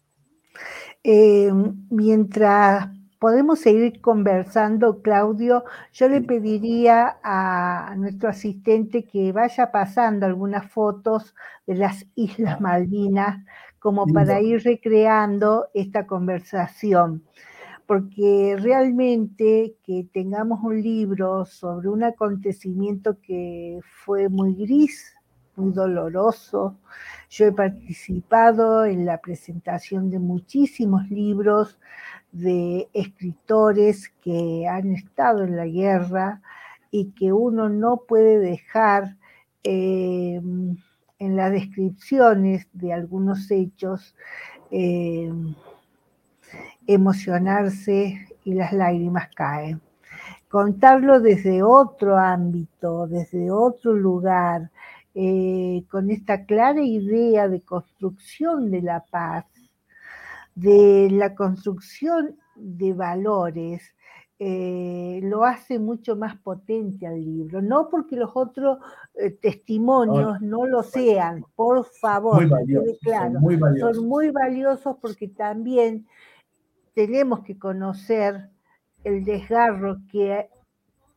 Eh, 1.04 1.52
mientras 1.90 2.88
podemos 3.18 3.60
seguir 3.60 4.00
conversando, 4.00 5.02
Claudio, 5.02 5.64
yo 5.92 6.08
le 6.08 6.20
pediría 6.20 7.18
a 7.22 7.94
nuestro 7.96 8.28
asistente 8.28 9.04
que 9.04 9.32
vaya 9.32 9.70
pasando 9.70 10.26
algunas 10.26 10.70
fotos 10.70 11.34
de 11.66 11.76
las 11.76 12.06
Islas 12.14 12.60
Malvinas 12.60 13.44
como 13.78 14.06
para 14.06 14.40
ir 14.40 14.64
recreando 14.64 15.68
esta 15.74 16.06
conversación. 16.06 17.22
Porque 17.86 18.56
realmente 18.58 19.76
que 19.84 20.08
tengamos 20.12 20.60
un 20.62 20.82
libro 20.82 21.44
sobre 21.44 21.88
un 21.88 22.02
acontecimiento 22.02 23.18
que 23.20 23.78
fue 24.04 24.28
muy 24.28 24.54
gris, 24.54 25.14
muy 25.54 25.72
doloroso, 25.72 26.78
yo 27.30 27.46
he 27.46 27.52
participado 27.52 28.84
en 28.84 29.06
la 29.06 29.18
presentación 29.18 30.10
de 30.10 30.18
muchísimos 30.18 31.08
libros 31.10 31.78
de 32.32 32.88
escritores 32.92 34.12
que 34.22 34.66
han 34.68 34.92
estado 34.92 35.44
en 35.44 35.56
la 35.56 35.66
guerra 35.66 36.42
y 36.90 37.12
que 37.12 37.32
uno 37.32 37.68
no 37.68 38.02
puede 38.06 38.38
dejar 38.38 39.16
eh, 39.62 40.40
en 41.18 41.36
las 41.36 41.52
descripciones 41.52 42.68
de 42.72 42.92
algunos 42.92 43.50
hechos 43.50 44.14
eh, 44.70 45.32
emocionarse 46.86 48.28
y 48.44 48.54
las 48.54 48.72
lágrimas 48.72 49.28
caen. 49.34 49.80
Contarlo 50.48 51.20
desde 51.20 51.62
otro 51.62 52.16
ámbito, 52.16 53.06
desde 53.06 53.50
otro 53.50 53.92
lugar, 53.92 54.70
eh, 55.14 55.84
con 55.90 56.10
esta 56.10 56.44
clara 56.44 56.82
idea 56.82 57.48
de 57.48 57.62
construcción 57.62 58.70
de 58.70 58.82
la 58.82 59.04
paz, 59.04 59.46
de 60.54 61.08
la 61.10 61.34
construcción 61.34 62.36
de 62.54 62.92
valores, 62.92 63.82
eh, 64.38 65.20
lo 65.22 65.44
hace 65.44 65.78
mucho 65.78 66.14
más 66.14 66.36
potente 66.36 67.06
al 67.06 67.24
libro. 67.24 67.62
No 67.62 67.88
porque 67.88 68.16
los 68.16 68.30
otros 68.34 68.78
eh, 69.14 69.30
testimonios 69.30 70.40
no 70.42 70.66
lo 70.66 70.82
sean, 70.82 71.44
por 71.54 71.84
favor, 71.86 72.46
claro, 73.00 73.40
son 73.80 74.06
muy 74.06 74.30
valiosos 74.30 74.96
porque 75.00 75.28
también 75.28 76.06
tenemos 76.96 77.40
que 77.40 77.58
conocer 77.58 78.48
el 79.04 79.22
desgarro 79.22 79.98
que, 80.10 80.48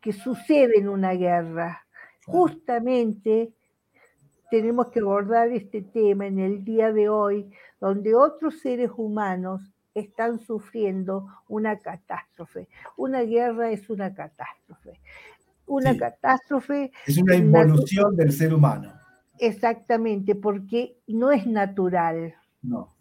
que 0.02 0.12
sucede 0.12 0.78
en 0.78 0.90
una 0.90 1.14
guerra. 1.14 1.86
Justamente 2.26 3.54
tenemos 4.52 4.90
que 4.90 5.00
abordar 5.00 5.48
este 5.54 5.82
tema 5.82 6.28
en 6.28 6.40
el 6.40 6.66
día 6.66 6.92
de 6.92 7.08
hoy, 7.08 7.50
donde 7.80 8.14
otros 8.14 8.60
seres 8.60 8.92
humanos 8.98 9.72
están 9.96 10.40
sufriendo 10.40 11.28
una 11.48 11.80
catástrofe. 11.80 12.68
Una 12.98 13.22
guerra 13.22 13.72
es 13.72 13.90
una 13.90 14.14
catástrofe. 14.14 15.00
Una 15.66 15.96
catástrofe... 15.96 16.92
Es 17.08 17.18
una 17.20 17.36
involución 17.36 18.18
del 18.18 18.34
ser 18.34 18.54
humano. 18.54 18.92
Exactamente, 19.40 20.36
porque 20.36 20.98
no 21.08 21.32
es 21.32 21.48
natural. 21.48 22.36
No. 22.62 22.99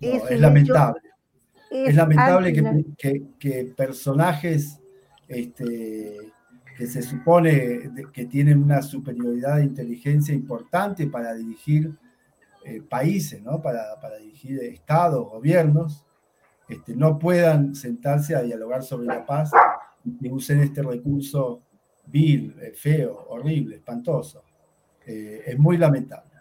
Es, 0.00 0.40
lamentable. 0.40 1.00
es, 1.70 1.94
lamentable 1.94 2.52
que, 2.96 3.74
personajes 3.76 4.80
este, 5.28 6.32
que 6.76 6.86
se 6.86 7.02
supone 7.02 7.90
que 8.12 8.26
tienen 8.26 8.62
una 8.62 8.82
superioridad 8.82 9.56
de 9.56 9.64
inteligencia 9.64 10.34
importante 10.34 11.06
para 11.06 11.34
dirigir 11.34 11.96
eh, 12.64 12.82
países, 12.82 13.42
¿no? 13.42 13.62
para, 13.62 13.96
dirigir 14.20 14.60
estados, 14.62 15.28
gobiernos, 15.30 16.04
este, 16.68 16.96
no 16.96 17.18
puedan 17.18 17.74
sentarse 17.74 18.34
a 18.34 18.42
dialogar 18.42 18.82
sobre 18.82 19.06
la 19.06 19.24
paz 19.24 19.52
y 20.20 20.28
usen 20.28 20.60
este 20.60 20.82
recurso 20.82 21.62
vil, 22.06 22.56
eh, 22.60 22.72
feo, 22.74 23.26
horrible, 23.28 23.76
espantoso. 23.76 24.44
Eh, 25.06 25.42
es 25.46 25.58
muy 25.58 25.76
lamentable. 25.76 26.32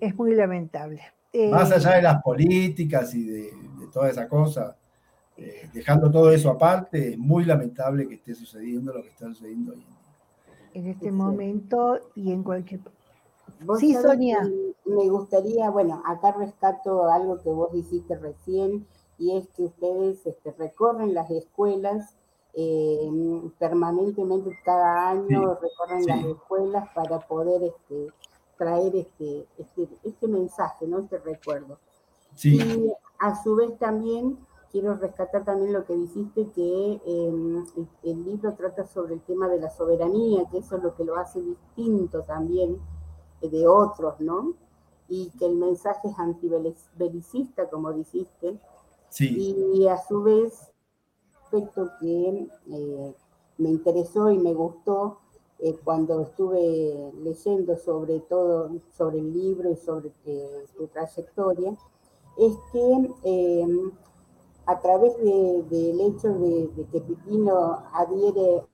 Es 0.00 0.14
muy 0.14 0.34
lamentable. 0.34 1.02
Más 1.50 1.70
allá 1.72 1.96
de 1.96 2.02
las 2.02 2.22
políticas 2.22 3.14
y 3.14 3.24
de, 3.24 3.40
de 3.42 3.86
toda 3.92 4.10
esa 4.10 4.28
cosa, 4.28 4.76
eh, 5.36 5.68
dejando 5.72 6.10
todo 6.10 6.30
eso 6.30 6.50
aparte, 6.50 7.10
es 7.12 7.18
muy 7.18 7.44
lamentable 7.44 8.08
que 8.08 8.14
esté 8.14 8.34
sucediendo 8.34 8.92
lo 8.92 9.02
que 9.02 9.08
está 9.08 9.26
sucediendo 9.26 9.72
hoy 9.72 9.84
en 10.76 10.88
este 10.88 11.10
momento 11.10 11.98
y 12.14 12.32
en 12.32 12.42
cualquier... 12.42 12.80
Sí, 13.78 13.94
Sonia. 13.94 14.38
Me 14.84 15.08
gustaría, 15.08 15.70
bueno, 15.70 16.02
acá 16.06 16.32
rescato 16.32 17.10
algo 17.10 17.40
que 17.42 17.48
vos 17.48 17.72
dijiste 17.72 18.14
recién, 18.16 18.86
y 19.18 19.38
es 19.38 19.48
que 19.56 19.64
ustedes 19.64 20.26
este, 20.26 20.52
recorren 20.52 21.14
las 21.14 21.30
escuelas 21.30 22.14
eh, 22.52 23.10
permanentemente 23.58 24.50
cada 24.64 25.08
año, 25.10 25.54
recorren 25.54 26.06
las 26.06 26.24
escuelas 26.26 26.88
para 26.94 27.20
poder 27.20 27.62
este, 27.62 28.08
traer 28.56 28.94
este, 28.96 29.46
este, 29.58 29.88
este 30.04 30.28
mensaje, 30.28 30.86
¿no? 30.86 31.00
este 31.00 31.18
recuerdo. 31.18 31.78
Sí. 32.34 32.56
Y 32.60 32.92
a 33.18 33.42
su 33.42 33.56
vez 33.56 33.78
también 33.78 34.38
quiero 34.70 34.94
rescatar 34.94 35.44
también 35.44 35.72
lo 35.72 35.84
que 35.86 35.94
dijiste, 35.96 36.48
que 36.50 37.00
em, 37.06 37.64
el, 38.02 38.24
libro 38.24 38.54
trata 38.54 38.86
sobre 38.86 39.14
el 39.14 39.22
tema 39.22 39.48
de 39.48 39.60
la 39.60 39.70
soberanía, 39.70 40.44
que 40.50 40.58
eso 40.58 40.76
es 40.76 40.82
lo 40.82 40.94
que 40.94 41.04
lo 41.04 41.16
hace 41.16 41.40
distinto 41.40 42.22
también 42.22 42.78
eh, 43.40 43.48
de 43.48 43.66
otros, 43.66 44.20
¿no? 44.20 44.54
Y 45.08 45.30
que 45.38 45.46
el 45.46 45.56
mensaje 45.56 46.08
es 46.08 46.18
antibelicista, 46.18 47.70
como 47.70 47.92
dijiste. 47.92 48.58
Sí. 49.08 49.56
Y, 49.72 49.86
a 49.88 49.96
su 49.96 50.22
vez, 50.22 50.72
aspecto 51.42 51.90
que 52.00 52.48
eh, 52.70 53.14
me 53.56 53.70
interesó 53.70 54.30
y 54.30 54.38
me 54.38 54.52
gustó 54.52 55.20
eh, 55.58 55.76
cuando 55.84 56.20
estuve 56.22 57.12
leyendo 57.22 57.76
sobre 57.76 58.20
todo, 58.20 58.70
sobre 58.96 59.18
el 59.18 59.32
libro 59.32 59.70
y 59.70 59.76
sobre 59.76 60.10
tu 60.76 60.86
trayectoria, 60.88 61.76
es 62.36 62.52
que 62.72 63.10
em, 63.24 63.92
a 64.66 64.80
través 64.80 65.16
del 65.18 66.00
hecho 66.00 66.34
de, 66.34 66.68
que 66.92 67.00
Pipino 67.00 67.84
adhiere 67.92 68.64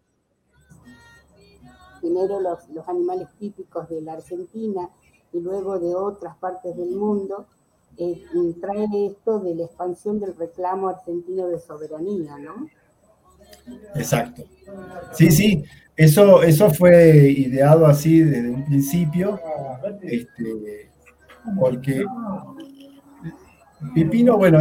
primero 2.00 2.40
los, 2.40 2.68
los, 2.70 2.88
animales 2.88 3.28
típicos 3.38 3.88
de 3.88 4.00
la 4.00 4.14
Argentina 4.14 4.90
y 5.32 5.40
luego 5.40 5.78
de 5.78 5.94
otras 5.94 6.36
partes 6.38 6.76
del 6.76 6.96
mundo, 6.96 7.46
eh, 7.96 8.24
trae 8.60 9.06
esto 9.06 9.38
de 9.38 9.54
la 9.54 9.64
expansión 9.64 10.18
del 10.18 10.34
reclamo 10.34 10.88
argentino 10.88 11.46
de 11.48 11.60
soberanía, 11.60 12.38
¿no? 12.38 12.66
Exacto. 13.94 14.44
Sí, 15.12 15.30
sí, 15.30 15.64
eso, 15.96 16.42
eso 16.42 16.70
fue 16.70 17.30
ideado 17.30 17.86
así 17.86 18.20
desde 18.20 18.50
un 18.50 18.64
principio, 18.64 19.38
este, 20.02 20.90
porque 21.58 22.04
Pipino, 23.94 24.38
bueno, 24.38 24.60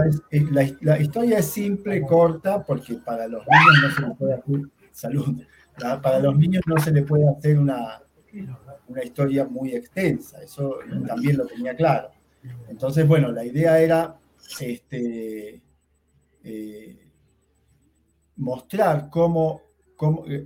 la, 0.82 1.00
historia 1.00 1.40
es 1.40 1.46
simple, 1.46 2.02
corta, 2.02 2.64
porque 2.64 2.96
para 2.96 3.28
los 3.28 3.44
niños 3.48 3.82
no 3.84 3.96
se 3.96 4.02
le 4.02 4.16
puede 4.16 4.34
hacer, 4.34 4.62
salud, 4.92 5.44
para 6.02 6.20
los 6.20 6.38
niños 6.38 6.64
no 6.66 6.78
se 6.80 6.92
le 6.92 7.04
puede 7.04 7.30
hacer 7.30 7.60
una, 7.60 8.02
una 8.88 9.04
historia 9.04 9.46
muy 9.46 9.74
extensa, 9.74 10.42
eso 10.42 10.80
también 11.08 11.38
lo 11.38 11.46
tenía 11.46 11.76
claro. 11.76 12.10
Entonces, 12.68 13.08
bueno, 13.08 13.32
la 13.32 13.46
idea 13.46 13.80
era 13.80 14.16
este, 14.60 15.62
eh, 16.44 17.11
mostrar 18.42 19.10
cómo, 19.10 19.62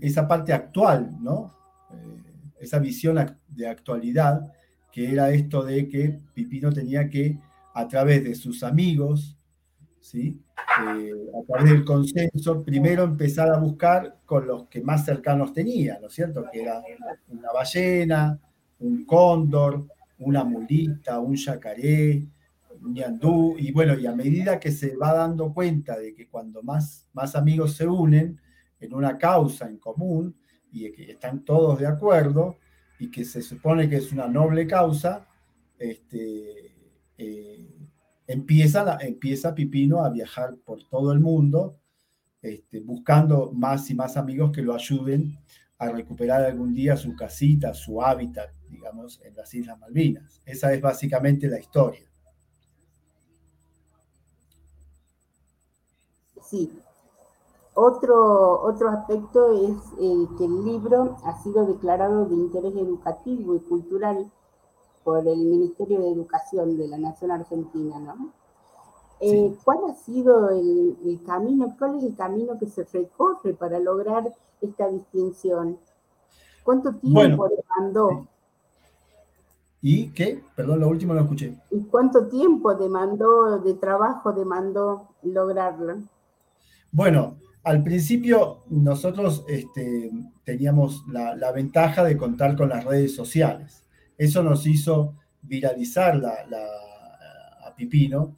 esa 0.01 0.27
parte 0.27 0.51
actual, 0.51 1.15
¿no? 1.21 1.55
Eh, 1.91 2.21
esa 2.59 2.77
visión 2.79 3.17
de 3.47 3.67
actualidad, 3.67 4.51
que 4.91 5.11
era 5.11 5.29
esto 5.31 5.63
de 5.63 5.87
que 5.87 6.19
Pipino 6.33 6.71
tenía 6.73 7.09
que, 7.09 7.39
a 7.73 7.87
través 7.87 8.23
de 8.23 8.35
sus 8.35 8.63
amigos, 8.63 9.37
¿sí? 10.01 10.41
Eh, 10.99 11.11
a 11.41 11.45
través 11.47 11.71
del 11.71 11.85
consenso, 11.85 12.63
primero 12.63 13.03
empezar 13.03 13.49
a 13.49 13.57
buscar 13.57 14.17
con 14.25 14.45
los 14.45 14.67
que 14.67 14.81
más 14.81 15.05
cercanos 15.05 15.53
tenía, 15.53 15.97
¿no 16.01 16.07
es 16.07 16.13
cierto? 16.13 16.45
Que 16.51 16.63
era 16.63 16.81
una 17.29 17.51
ballena, 17.53 18.37
un 18.79 19.05
cóndor, 19.05 19.85
una 20.19 20.43
mulita, 20.43 21.19
un 21.19 21.35
yacaré, 21.35 22.25
y 23.57 23.71
bueno, 23.71 23.97
y 23.97 24.05
a 24.05 24.15
medida 24.15 24.59
que 24.59 24.71
se 24.71 24.95
va 24.95 25.13
dando 25.13 25.53
cuenta 25.53 25.97
de 25.97 26.13
que 26.13 26.27
cuando 26.27 26.61
más, 26.61 27.07
más 27.13 27.35
amigos 27.35 27.73
se 27.73 27.87
unen 27.87 28.39
en 28.79 28.93
una 28.93 29.17
causa 29.17 29.67
en 29.67 29.77
común 29.77 30.35
y 30.71 30.91
que 30.91 31.11
están 31.11 31.43
todos 31.43 31.79
de 31.79 31.87
acuerdo 31.87 32.57
y 32.99 33.09
que 33.09 33.25
se 33.25 33.41
supone 33.41 33.89
que 33.89 33.97
es 33.97 34.11
una 34.11 34.27
noble 34.27 34.67
causa, 34.67 35.27
este, 35.79 36.75
eh, 37.17 37.67
empieza, 38.27 38.97
empieza 39.01 39.55
Pipino 39.55 40.03
a 40.03 40.09
viajar 40.09 40.55
por 40.63 40.87
todo 40.87 41.11
el 41.11 41.19
mundo 41.19 41.79
este, 42.41 42.79
buscando 42.81 43.51
más 43.51 43.89
y 43.89 43.95
más 43.95 44.17
amigos 44.17 44.51
que 44.51 44.61
lo 44.61 44.75
ayuden 44.75 45.37
a 45.77 45.89
recuperar 45.89 46.43
algún 46.43 46.73
día 46.73 46.95
su 46.95 47.15
casita, 47.15 47.73
su 47.73 48.01
hábitat, 48.01 48.51
digamos, 48.69 49.19
en 49.23 49.35
las 49.35 49.53
Islas 49.53 49.79
Malvinas. 49.79 50.41
Esa 50.45 50.73
es 50.73 50.79
básicamente 50.79 51.47
la 51.47 51.59
historia. 51.59 52.07
Sí. 56.45 56.79
Otro, 57.73 58.61
otro 58.61 58.89
aspecto 58.89 59.51
es 59.51 59.75
eh, 59.99 60.27
que 60.37 60.45
el 60.45 60.63
libro 60.63 61.17
ha 61.25 61.41
sido 61.43 61.65
declarado 61.65 62.25
de 62.25 62.35
interés 62.35 62.73
educativo 62.75 63.55
y 63.55 63.59
cultural 63.59 64.31
por 65.03 65.27
el 65.27 65.37
Ministerio 65.37 65.99
de 65.99 66.11
Educación 66.11 66.77
de 66.77 66.87
la 66.87 66.97
Nación 66.97 67.31
Argentina, 67.31 67.99
¿no? 67.99 68.31
Eh, 69.19 69.55
¿Cuál 69.63 69.79
ha 69.89 69.93
sido 69.93 70.49
el, 70.49 71.21
camino, 71.25 71.75
cuál 71.77 71.97
es 71.97 72.03
el 72.03 72.15
camino 72.15 72.57
que 72.59 72.67
se 72.67 72.83
recorre 72.83 73.53
para 73.53 73.79
lograr 73.79 74.33
esta 74.61 74.89
distinción? 74.89 75.77
¿Cuánto 76.63 76.93
tiempo 76.95 77.47
demandó? 77.47 78.27
¿Y 79.81 80.11
qué? 80.13 80.43
Perdón, 80.55 80.79
lo 80.79 80.87
último 80.87 81.13
lo 81.13 81.21
escuché. 81.21 81.57
¿Y 81.71 81.83
cuánto 81.83 82.27
tiempo 82.27 82.73
demandó, 82.73 83.59
de 83.59 83.73
trabajo 83.75 84.33
demandó 84.33 85.09
lograrlo? 85.23 85.97
Bueno, 86.95 87.41
al 87.65 87.83
principio 87.83 88.63
nosotros 88.69 89.43
este, 89.49 90.11
teníamos 90.45 91.03
la, 91.09 91.51
ventaja 91.51 92.05
de 92.05 92.15
contar 92.15 92.55
con 92.55 92.69
las 92.69 92.85
redes 92.85 93.13
sociales. 93.13 93.83
Eso 94.17 94.41
nos 94.41 94.65
hizo 94.65 95.17
viralizar 95.41 96.23
a 96.25 97.75
Pipino, 97.75 98.37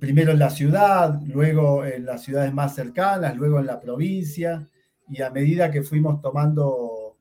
primero 0.00 0.32
en 0.32 0.38
la 0.38 0.48
ciudad, 0.48 1.20
luego 1.26 1.84
en 1.84 2.06
las 2.06 2.22
ciudades 2.22 2.54
más 2.54 2.74
cercanas, 2.74 3.36
luego 3.36 3.58
en 3.58 3.66
la 3.66 3.78
provincia, 3.78 4.66
y 5.06 5.20
a 5.20 5.28
medida 5.28 5.70
que 5.70 5.82
fuimos 5.82 6.22
tomando, 6.22 7.18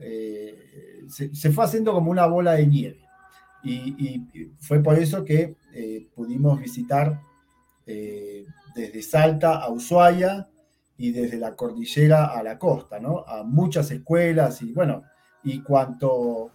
eh, 0.00 1.02
se, 1.06 1.52
fue 1.52 1.66
haciendo 1.66 1.92
como 1.92 2.10
una 2.10 2.24
bola 2.24 2.54
de 2.54 2.66
nieve. 2.66 3.00
Y, 3.62 4.54
fue 4.58 4.82
por 4.82 4.98
eso 4.98 5.22
que 5.22 5.54
eh, 5.74 6.08
pudimos 6.14 6.58
visitar 6.58 7.20
eh, 7.84 8.46
desde 8.74 9.02
Salta 9.02 9.56
a 9.56 9.70
Ushuaia 9.70 10.48
y 10.96 11.12
desde 11.12 11.38
la 11.38 11.54
cordillera 11.54 12.26
a 12.26 12.42
la 12.42 12.58
costa, 12.58 13.00
¿no? 13.00 13.24
A 13.26 13.42
muchas 13.42 13.90
escuelas 13.90 14.62
y 14.62 14.72
bueno, 14.72 15.02
y 15.42 15.60
cuanto 15.60 16.50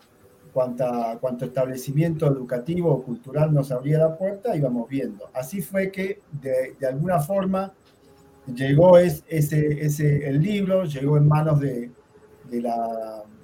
cuanto 0.51 1.45
establecimiento 1.45 2.25
educativo 2.25 2.91
o 2.91 3.03
cultural 3.03 3.53
nos 3.53 3.71
abría 3.71 3.99
la 3.99 4.17
puerta, 4.17 4.56
íbamos 4.56 4.89
viendo. 4.89 5.30
Así 5.34 5.62
fue 5.62 5.91
que 5.91 6.21
de, 6.32 6.88
alguna 6.88 7.19
forma 7.19 7.73
llegó 8.47 8.97
ese, 8.97 9.23
ese, 9.30 10.27
el 10.27 10.41
libro, 10.41 10.86
llegó 10.86 11.17
en 11.17 11.27
manos 11.27 11.60
de, 11.60 11.91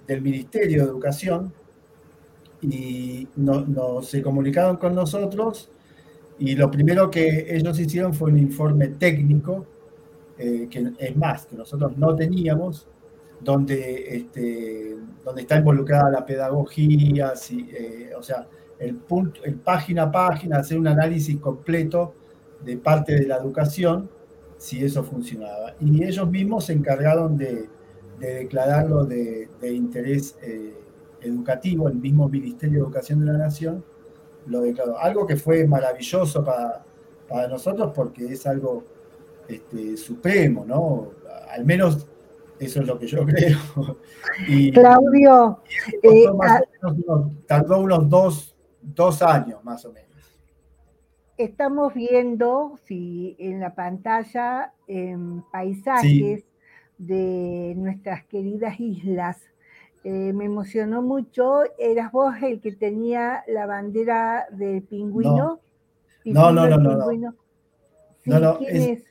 del 0.07 0.21
Ministerio 0.21 0.83
de 0.83 0.89
Educación 0.89 1.53
y 2.61 3.27
no, 3.35 4.01
se 4.01 4.21
comunicaron 4.21 4.77
con 4.77 4.95
nosotros 4.95 5.69
y 6.39 6.55
lo 6.55 6.69
primero 6.71 7.09
que 7.09 7.55
ellos 7.55 7.79
hicieron 7.79 8.13
fue 8.13 8.31
un 8.31 8.37
informe 8.37 8.87
técnico, 8.89 9.65
eh, 10.37 10.67
que 10.69 10.91
es 10.97 11.15
más, 11.15 11.45
que 11.45 11.55
nosotros 11.55 11.97
no 11.97 12.15
teníamos, 12.15 12.87
donde, 13.39 14.15
este, 14.17 14.95
donde 15.23 15.41
está 15.41 15.57
involucrada 15.57 16.09
la 16.09 16.25
pedagogía, 16.25 17.33
eh, 17.51 18.11
o 18.17 18.23
sea, 18.23 18.47
el, 18.79 18.95
punto, 18.95 19.41
el 19.43 19.55
página 19.55 20.03
a 20.03 20.11
página, 20.11 20.57
hacer 20.57 20.79
un 20.79 20.87
análisis 20.87 21.37
completo 21.37 22.15
de 22.63 22.77
parte 22.77 23.15
de 23.15 23.27
la 23.27 23.37
educación, 23.37 24.09
si 24.57 24.83
eso 24.83 25.03
funcionaba. 25.03 25.75
Y 25.79 26.03
ellos 26.03 26.29
mismos 26.29 26.65
se 26.65 26.73
encargaron 26.73 27.37
de, 27.37 27.69
declararlo 28.19 29.03
de, 29.03 29.49
interés 29.61 30.37
eh, 30.41 30.73
educativo, 31.21 31.89
el 31.89 31.95
mismo 31.95 32.29
Ministerio 32.29 32.79
de 32.79 32.85
Educación 32.85 33.19
de 33.19 33.25
la 33.25 33.37
Nación 33.37 33.83
lo 34.47 34.61
declaró. 34.61 34.97
Algo 34.97 35.25
que 35.25 35.35
fue 35.35 35.65
maravilloso 35.65 36.43
para, 36.43 36.83
para 37.27 37.47
nosotros 37.47 37.91
porque 37.95 38.25
es 38.25 38.45
algo 38.45 38.83
este, 39.47 39.97
supremo, 39.97 40.65
¿no? 40.65 41.11
Al 41.49 41.65
menos 41.65 42.07
eso 42.59 42.81
es 42.81 42.87
lo 42.87 42.97
que 42.97 43.07
yo 43.07 43.25
creo. 43.25 43.97
Claudio, 44.73 45.59
eh, 46.01 46.25
ah, 46.41 46.61
tardó 47.47 47.79
unos 47.79 48.09
dos, 48.09 49.21
años 49.21 49.63
más 49.63 49.85
o 49.85 49.91
menos. 49.91 50.09
Estamos 51.37 51.93
viendo, 51.93 52.77
si 52.85 53.35
en 53.39 53.59
la 53.59 53.73
pantalla, 53.73 54.73
paisajes 55.51 56.45
de 56.97 57.73
nuestras 57.75 58.23
queridas 58.25 58.79
islas. 58.79 59.41
Eh, 60.03 60.33
me 60.33 60.45
emocionó 60.45 61.01
mucho. 61.01 61.61
¿Eras 61.77 62.11
vos 62.11 62.35
el 62.41 62.59
que 62.59 62.73
tenía 62.73 63.43
la 63.47 63.65
bandera 63.65 64.45
del 64.51 64.83
pingüino? 64.83 65.59
No, 66.25 66.51
no, 66.51 66.67
no, 66.67 66.77
no, 66.77 67.11
no. 67.11 67.35
no, 68.25 68.39
no 68.39 68.59
es, 68.61 69.03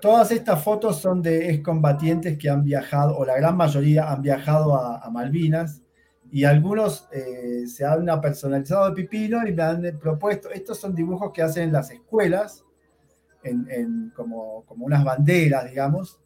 Todas 0.00 0.30
estas 0.30 0.62
fotos 0.62 1.00
son 1.00 1.22
de 1.22 1.50
excombatientes 1.50 2.38
que 2.38 2.48
han 2.48 2.62
viajado, 2.62 3.16
o 3.16 3.24
la 3.24 3.36
gran 3.36 3.56
mayoría 3.56 4.10
han 4.10 4.22
viajado 4.22 4.76
a, 4.76 5.10
Malvinas, 5.10 5.82
y 6.30 6.44
algunos 6.44 7.08
eh, 7.10 7.66
se 7.66 7.84
han 7.84 8.06
personalizado 8.20 8.88
de 8.88 8.94
Pipino 8.94 9.46
y 9.46 9.52
me 9.52 9.62
han 9.62 9.98
propuesto, 9.98 10.50
estos 10.50 10.78
son 10.78 10.94
dibujos 10.94 11.32
que 11.32 11.42
hacen 11.42 11.64
en 11.64 11.72
las 11.72 11.90
escuelas, 11.90 12.64
en, 13.42 14.12
como, 14.14 14.64
como, 14.66 14.84
unas 14.84 15.02
banderas, 15.02 15.68
digamos, 15.68 16.20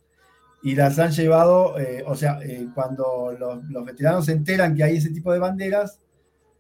y 0.63 0.77
las 0.77 0.99
han 0.99 1.11
llevado, 1.11 1.79
eh, 1.79 2.05
o 2.07 2.15
sea, 2.15 2.39
eh, 2.43 2.69
cuando 2.73 3.35
los, 3.39 3.65
los, 3.65 3.85
veteranos 3.85 4.27
se 4.27 4.33
enteran 4.33 4.77
que 4.77 4.85
hay 4.85 4.97
ese 4.97 5.11
tipo 5.11 5.33
de 5.33 5.41
banderas, 5.41 6.01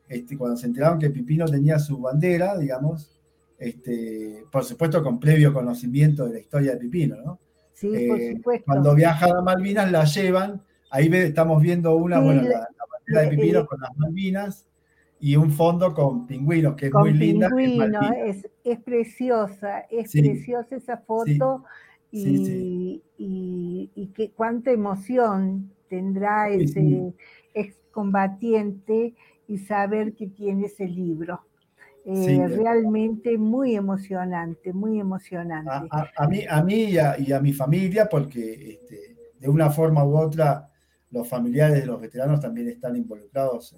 este, 0.08 0.36
cuando 0.36 0.56
se 0.56 0.66
enteraron 0.66 0.98
que 0.98 1.10
Pipino 1.10 1.46
tenía 1.46 1.78
su 1.78 1.98
bandera, 1.98 2.58
digamos, 2.58 3.20
este, 3.58 4.44
por 4.50 4.64
supuesto 4.64 5.04
con 5.04 5.20
previo 5.20 5.52
conocimiento 5.52 6.26
de 6.26 6.32
la 6.32 6.38
historia 6.40 6.72
de 6.72 6.78
Pipino, 6.78 7.16
¿no? 7.24 7.38
Sí, 7.72 7.88
por 8.08 8.20
eh, 8.20 8.34
supuesto. 8.36 8.64
Cuando 8.66 8.94
viajan 8.94 9.36
a 9.36 9.40
Malvinas 9.40 9.90
la 9.92 10.04
llevan, 10.04 10.62
ahí 10.90 11.08
estamos 11.14 11.62
viendo 11.62 11.94
una, 11.94 12.18
bueno, 12.18 12.42
la, 12.42 12.68
bandera 12.90 13.22
de 13.22 13.36
Pipino 13.36 13.66
con 13.66 13.80
las 13.80 13.96
Malvinas 13.96 14.66
y 15.20 15.36
un 15.36 15.52
fondo 15.52 15.94
con 15.94 16.26
pingüinos, 16.26 16.74
que 16.74 16.86
es 16.86 16.92
muy 16.92 17.12
linda. 17.12 17.48
Es, 18.26 18.48
es, 18.64 18.80
preciosa, 18.80 19.86
es 19.88 20.10
preciosa 20.10 20.74
esa 20.74 20.96
foto 20.96 21.64
y, 22.12 23.02
y, 23.16 24.06
que, 24.14 24.30
cuánta 24.30 24.70
emoción 24.70 25.72
tendrá 25.88 26.50
ese 26.50 27.14
excombatiente 27.54 29.14
y 29.48 29.58
saber 29.58 30.14
que 30.14 30.26
tiene 30.28 30.66
ese 30.66 30.86
libro. 30.86 31.40
Eh, 32.04 32.48
realmente 32.48 33.38
muy 33.38 33.76
emocionante, 33.76 34.72
muy 34.72 34.98
emocionante. 34.98 35.88
A, 36.16 36.26
mí, 36.26 36.40
a 36.48 36.62
mí 36.62 36.96
y 37.18 37.32
a, 37.32 37.40
mi 37.40 37.52
familia, 37.52 38.08
porque 38.08 38.72
este, 38.72 39.16
de 39.38 39.48
una 39.48 39.70
forma 39.70 40.04
u 40.04 40.16
otra 40.16 40.68
los 41.10 41.28
familiares 41.28 41.80
de 41.80 41.86
los 41.86 42.00
veteranos 42.00 42.40
también 42.40 42.68
están 42.68 42.96
involucrados 42.96 43.76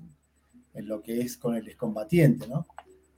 en, 0.72 0.88
lo 0.88 1.02
que 1.02 1.20
es 1.20 1.36
con 1.36 1.54
el 1.54 1.66
excombatiente, 1.68 2.48
¿no? 2.48 2.66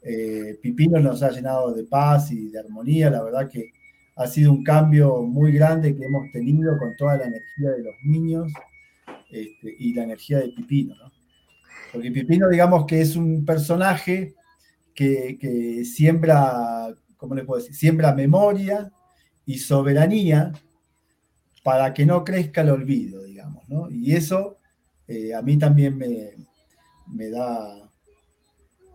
Eh, 0.02 0.58
Pipino 0.60 0.98
nos 1.00 1.22
ha 1.22 1.30
llenado 1.30 1.72
de 1.72 1.84
paz 1.84 2.32
y 2.32 2.48
de 2.48 2.58
armonía, 2.58 3.10
la 3.10 3.22
verdad 3.22 3.48
que 3.48 3.72
ha 4.16 4.26
sido 4.26 4.50
un 4.50 4.64
cambio 4.64 5.22
muy 5.22 5.52
grande 5.52 5.94
que 5.94 6.04
hemos 6.04 6.30
tenido 6.32 6.78
con 6.78 6.96
toda 6.96 7.18
la 7.18 7.26
energía 7.26 7.70
de 7.70 7.82
los 7.82 7.94
niños 8.02 8.50
este, 9.30 9.74
y 9.78 9.92
la 9.92 10.04
energía 10.04 10.38
de 10.38 10.48
Pipino, 10.48 10.94
¿no? 10.96 11.12
Porque 11.92 12.10
Pipino, 12.10 12.48
digamos 12.48 12.86
que 12.86 13.00
es 13.00 13.14
un 13.14 13.44
personaje 13.44 14.34
que, 14.94 15.84
siembra, 15.84 16.94
¿cómo 17.16 17.34
le 17.34 17.44
puedo 17.44 17.60
decir? 17.60 17.76
Siembra 17.76 18.14
memoria 18.14 18.90
y 19.44 19.58
soberanía 19.58 20.52
para 21.62 21.92
que 21.92 22.06
no 22.06 22.24
crezca 22.24 22.62
el 22.62 22.70
olvido, 22.70 23.22
digamos, 23.22 23.68
¿no? 23.68 23.90
Y 23.90 24.14
eso 24.14 24.58
eh, 25.06 25.34
a 25.34 25.42
mí 25.42 25.58
también 25.58 25.96
me, 25.96 27.30
da, 27.30 27.90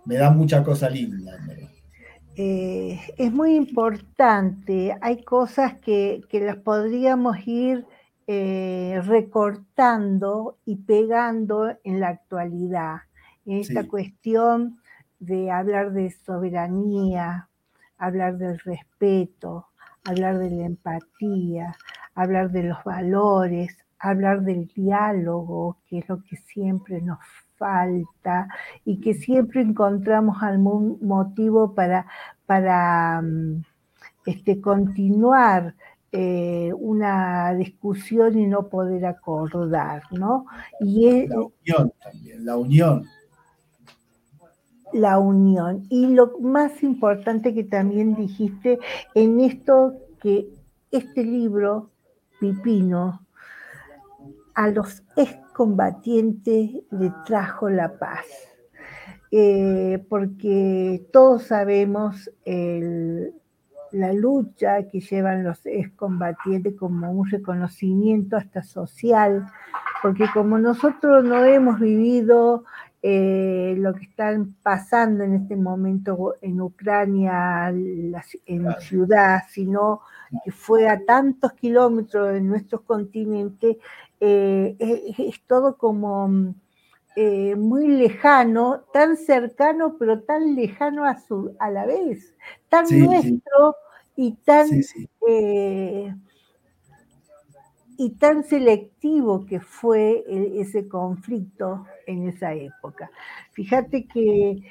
me 0.06 0.16
da 0.16 0.32
mucha 0.32 0.64
cosa 0.64 0.90
linda, 0.90 1.38
eh, 2.36 3.00
es 3.18 3.32
muy 3.32 3.56
importante, 3.56 4.96
hay 5.02 5.24
cosas 5.24 5.76
que, 5.80 6.22
las 6.32 6.58
podríamos 6.58 7.38
ir 7.46 7.86
eh, 8.28 9.02
recortando 9.04 10.58
y 10.66 10.78
pegando 10.78 11.78
en 11.84 12.00
la 12.00 12.10
actualidad, 12.10 12.98
en 13.46 13.58
esta 13.58 13.88
cuestión 13.88 14.80
de 15.20 15.52
hablar 15.52 15.92
de 15.92 16.10
soberanía, 16.12 17.50
hablar 17.98 18.38
del 18.38 18.60
respeto, 18.60 19.68
hablar 20.06 20.40
de 20.40 20.50
la 20.52 20.66
empatía, 20.66 21.76
hablar 22.16 22.52
de 22.52 22.64
los 22.64 22.84
valores, 22.84 23.78
hablar 24.00 24.42
del 24.42 24.68
diálogo, 24.68 25.78
que 25.86 26.00
es 26.00 26.10
lo 26.10 26.24
que 26.24 26.38
siempre 26.38 27.02
nos 27.02 27.20
falta 27.62 28.48
y 28.84 29.00
que 29.00 29.14
siempre 29.14 29.62
encontramos 29.62 30.42
algún 30.42 30.98
motivo 31.00 31.76
para, 31.76 32.08
para 32.48 33.22
mm, 33.22 33.62
este, 34.26 34.60
continuar 34.60 35.76
eh, 36.12 36.72
una 36.76 37.54
discusión 37.54 38.38
y 38.38 38.48
no 38.48 38.68
poder 38.68 39.06
acordar, 39.06 40.02
¿no? 40.10 40.48
Y 40.80 41.28
la 41.28 41.38
unión 41.40 41.94
también, 42.04 42.46
la 42.46 42.58
unión 42.58 43.08
la 44.94 45.20
unión. 45.20 45.86
Y 45.90 46.08
lo 46.08 46.38
más 46.40 46.84
importante 46.84 47.54
que 47.54 47.64
también 47.64 48.14
dijiste 48.14 48.78
en 49.16 49.40
esto 49.40 49.94
que 50.22 50.50
este 50.92 51.24
libro, 51.24 51.92
Pipino, 52.42 53.26
a 54.54 54.68
los 54.68 55.04
excombatientes 55.52 56.72
le 56.92 57.14
trajo 57.26 57.70
la 57.70 57.98
paz. 58.00 58.26
Eh, 59.34 60.04
porque 60.10 61.08
todos 61.12 61.44
sabemos 61.44 62.30
la 63.92 64.14
lucha 64.14 64.88
que 64.90 65.00
llevan 65.00 65.44
los 65.44 65.66
excombatientes 65.66 66.76
como 66.78 67.12
un 67.12 67.30
reconocimiento 67.30 68.38
hasta 68.38 68.64
social, 68.64 69.46
porque 70.02 70.26
como 70.34 70.58
nosotros 70.58 71.24
no 71.24 71.44
hemos 71.46 71.80
vivido 71.80 72.64
eh, 73.04 73.76
lo 73.78 73.94
que 73.94 74.04
están 74.04 74.56
pasando 74.62 75.24
en 75.24 75.34
este 75.34 75.56
momento 75.56 76.36
en 76.42 76.62
Ucrania, 76.62 77.70
en 77.70 78.66
ciudad, 78.80 79.44
sino 79.50 80.02
que 80.44 80.52
fue 80.52 80.88
a 80.88 81.04
tantos 81.04 81.54
kilómetros 81.54 82.34
de 82.34 82.42
nuestro 82.42 82.84
continente, 82.84 83.80
eh, 84.22 84.76
es, 85.18 85.42
todo 85.48 85.78
como 85.78 86.54
eh, 87.16 87.56
muy 87.56 87.88
lejano, 87.88 88.86
tan 88.94 89.18
cercano, 89.18 89.98
pero 89.98 90.22
tan 90.22 90.56
lejano 90.56 91.06
a, 91.06 91.20
su, 91.20 91.56
a 91.60 91.72
la 91.72 91.86
vez, 91.86 92.36
tan 92.70 92.86
nuestro 92.88 93.76
y 94.16 94.34
tan 94.46 94.68
y 97.98 98.10
tan 98.12 98.44
selectivo 98.44 99.46
que 99.46 99.60
fue 99.60 100.24
ese 100.60 100.88
conflicto 100.88 101.86
en 102.08 102.30
esa 102.30 102.54
época. 102.54 103.12
Fíjate 103.52 104.08
que 104.08 104.64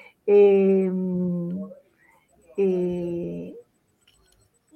eh, 2.56 3.54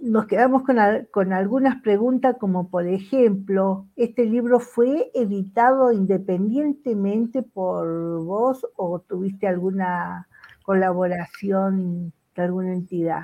nos 0.05 0.27
quedamos 0.27 0.64
con, 0.64 1.33
algunas 1.33 1.81
preguntas 1.83 2.37
como 2.38 2.69
por 2.69 2.87
ejemplo, 2.87 3.87
¿este 3.97 4.27
libro 4.27 4.61
fue 4.61 5.11
editado 5.14 5.93
independientemente 5.93 7.43
por 7.43 8.23
vos 8.23 8.67
o 8.77 9.01
tuviste 9.01 9.47
alguna 9.47 10.29
colaboración 10.62 12.12
de 12.37 12.43
alguna 12.43 12.75
entidad? 12.75 13.23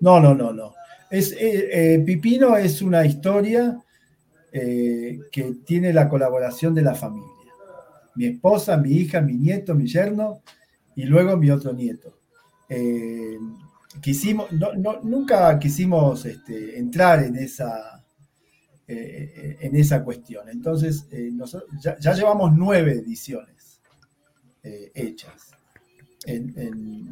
No, 0.00 0.20
no, 0.20 0.34
no, 0.34 0.52
no. 0.52 0.74
Eh, 1.10 1.24
eh, 1.40 2.02
Pipino 2.04 2.54
es 2.58 2.82
una 2.82 3.06
historia 3.06 3.78
eh, 4.52 5.18
que 5.32 5.54
tiene 5.64 5.94
la 5.94 6.06
colaboración 6.06 6.74
de 6.74 6.82
la 6.82 6.94
familia. 6.94 7.32
Mi 8.14 8.26
esposa, 8.26 8.76
mi 8.76 8.92
hija, 8.92 9.22
mi 9.22 9.36
nieto, 9.36 9.74
mi 9.74 9.86
yerno 9.86 10.42
y 10.94 11.04
luego 11.04 11.38
mi 11.38 11.50
otro 11.50 11.72
nieto. 11.72 12.18
Eh, 13.98 14.00
quisimos, 14.00 14.48
nunca 15.02 15.58
quisimos 15.58 16.24
este, 16.24 16.78
entrar 16.78 17.22
en 17.22 17.36
esa, 17.36 18.04
eh, 18.86 19.58
en 19.60 19.76
esa 19.76 20.04
cuestión. 20.04 20.48
Entonces, 20.48 21.06
ya, 21.80 22.12
llevamos 22.12 22.52
nueve 22.56 22.92
ediciones 22.92 23.80
hechas. 24.62 25.52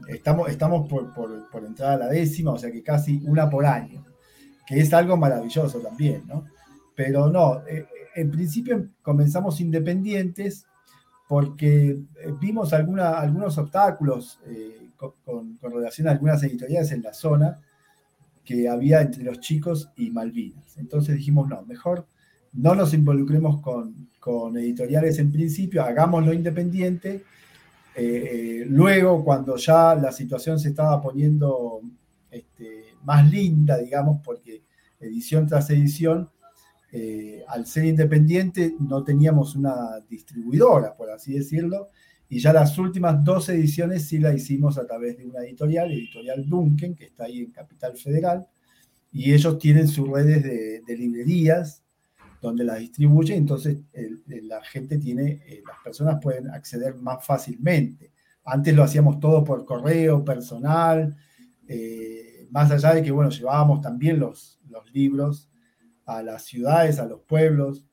estamos 0.09 0.51
estamos 0.51 0.89
por, 0.89 1.13
por, 1.51 1.65
entrar 1.65 1.93
a 1.93 1.97
la 1.97 2.09
décima, 2.09 2.53
o 2.53 2.59
sea 2.59 2.71
que 2.71 2.83
casi 2.83 3.23
una 3.25 3.49
por 3.49 3.65
año, 3.65 4.05
que 4.67 4.81
es 4.81 4.93
algo 4.93 5.17
maravilloso 5.17 5.81
también, 5.81 6.27
¿no? 6.27 6.45
Pero 6.97 7.29
no, 7.29 7.63
eh, 7.69 7.87
en 8.17 8.31
principio 8.31 8.89
comenzamos 9.03 9.61
independientes 9.61 10.67
porque 11.29 11.91
eh, 11.91 12.33
vimos 12.41 12.73
algunos 12.73 13.59
obstáculos 13.59 14.41
eh, 15.01 15.11
con, 15.25 15.59
relación 15.73 16.09
a 16.09 16.13
algunas 16.13 16.43
editoriales 16.43 16.93
en 16.93 17.03
la 17.03 17.13
zona 17.13 17.61
que 18.45 18.69
había 18.69 19.03
entre 19.03 19.25
los 19.25 19.41
chicos 19.41 19.91
y 19.97 20.11
Malvinas. 20.11 20.77
Entonces 20.79 21.17
dijimos, 21.17 21.49
no, 21.49 21.63
mejor 21.63 22.07
no 22.53 22.75
nos 22.75 22.95
involucremos 22.95 23.61
con, 23.61 24.57
editoriales 24.57 25.19
en 25.19 25.31
principio, 25.31 25.85
hagámoslo 25.85 26.33
independiente. 26.33 27.25
luego, 28.67 29.25
cuando 29.25 29.57
ya 29.57 29.95
la 29.95 30.11
situación 30.11 30.59
se 30.59 30.71
estaba 30.71 31.01
poniendo 31.01 31.81
este, 32.31 32.87
más 33.05 33.31
linda, 33.31 33.79
digamos, 33.79 34.21
porque 34.25 34.63
edición 35.01 35.47
tras 35.47 35.71
edición, 35.71 36.29
eh, 36.93 37.45
al 37.49 37.67
ser 37.67 37.85
independiente 37.85 38.75
no 38.79 39.03
teníamos 39.05 39.55
una 39.57 40.01
distribuidora, 40.09 40.95
por 40.95 41.11
así 41.11 41.35
decirlo, 41.35 41.89
y 42.29 42.41
ya 42.41 42.53
las 42.53 42.77
últimas 42.79 43.23
dos 43.25 43.49
ediciones 43.49 44.07
sí 44.09 44.19
la 44.19 44.35
hicimos 44.35 44.79
a 44.79 44.87
través 44.87 45.17
de 45.17 45.27
una 45.27 45.41
editorial, 45.41 45.93
editorial 45.93 46.49
Duncan, 46.49 46.95
que 46.95 47.07
está 47.07 47.25
ahí 47.25 47.41
en 47.41 47.53
Capital 47.53 47.97
Federal, 47.97 48.47
y 49.13 49.33
ellos 49.33 49.59
tienen 49.59 49.89
sus 49.89 50.09
redes 50.09 50.43
de, 50.43 50.97
librerías 50.97 51.83
donde 52.43 52.65
las 52.65 52.79
distribuyen, 52.79 53.39
entonces 53.39 53.79
la 54.43 54.63
gente 54.63 54.99
tiene, 54.99 55.43
eh, 55.47 55.63
las 55.67 55.79
personas 55.83 56.19
pueden 56.21 56.51
acceder 56.51 56.97
más 56.97 57.25
fácilmente. 57.25 58.13
Antes 58.45 58.75
lo 58.75 58.83
hacíamos 58.83 59.19
todo 59.19 59.43
por 59.43 59.65
correo 59.65 60.25
personal, 60.25 61.17
eh, 61.67 62.47
más 62.51 62.71
allá 62.71 62.95
de 62.95 63.03
que, 63.03 63.11
bueno, 63.11 63.31
llevábamos 63.31 63.81
también 63.81 64.21
los 64.21 64.59
libros 64.93 65.49
a 66.07 66.23
las 66.23 66.45
ciudades, 66.45 66.99
a 66.99 67.07
los 67.07 67.21
pueblos, 67.23 67.85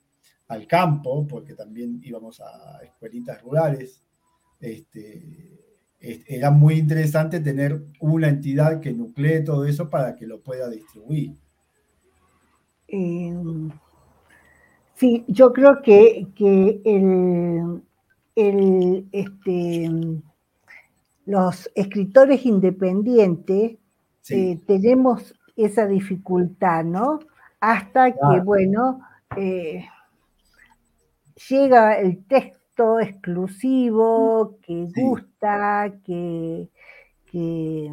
al 0.47 0.67
campo, 0.67 1.27
porque 1.27 1.55
también 1.55 1.99
íbamos 2.03 2.39
a 2.39 2.79
escuelitas 2.83 3.41
rurales. 3.41 4.02
Este, 4.63 5.21
era 5.99 6.51
muy 6.51 6.75
interesante 6.75 7.39
tener 7.39 7.81
una 7.99 8.29
entidad 8.29 8.79
que 8.79 8.93
nuclee 8.93 9.43
todo 9.43 9.65
eso 9.65 9.89
para 9.89 10.15
que 10.15 10.25
lo 10.25 10.39
pueda 10.41 10.69
distribuir. 10.69 11.35
Em, 12.87 13.71
sí, 14.95 15.23
yo 15.27 15.51
creo 15.53 15.81
que, 15.81 16.27
el, 18.35 19.07
este, 19.11 19.91
los 21.25 21.69
escritores 21.75 22.45
independientes 22.45 23.77
eh, 24.29 24.59
tenemos 24.65 25.35
esa 25.55 25.85
dificultad, 25.87 26.83
¿no? 26.83 27.19
hasta 27.63 28.11
que, 28.11 28.41
bueno, 28.43 28.99
eh, 29.37 29.85
llega 31.47 31.97
el 31.97 32.25
texto 32.25 32.59
exclusivo 32.99 34.57
que 34.61 34.87
gusta, 34.95 35.93
que, 36.05 36.69
que 37.31 37.91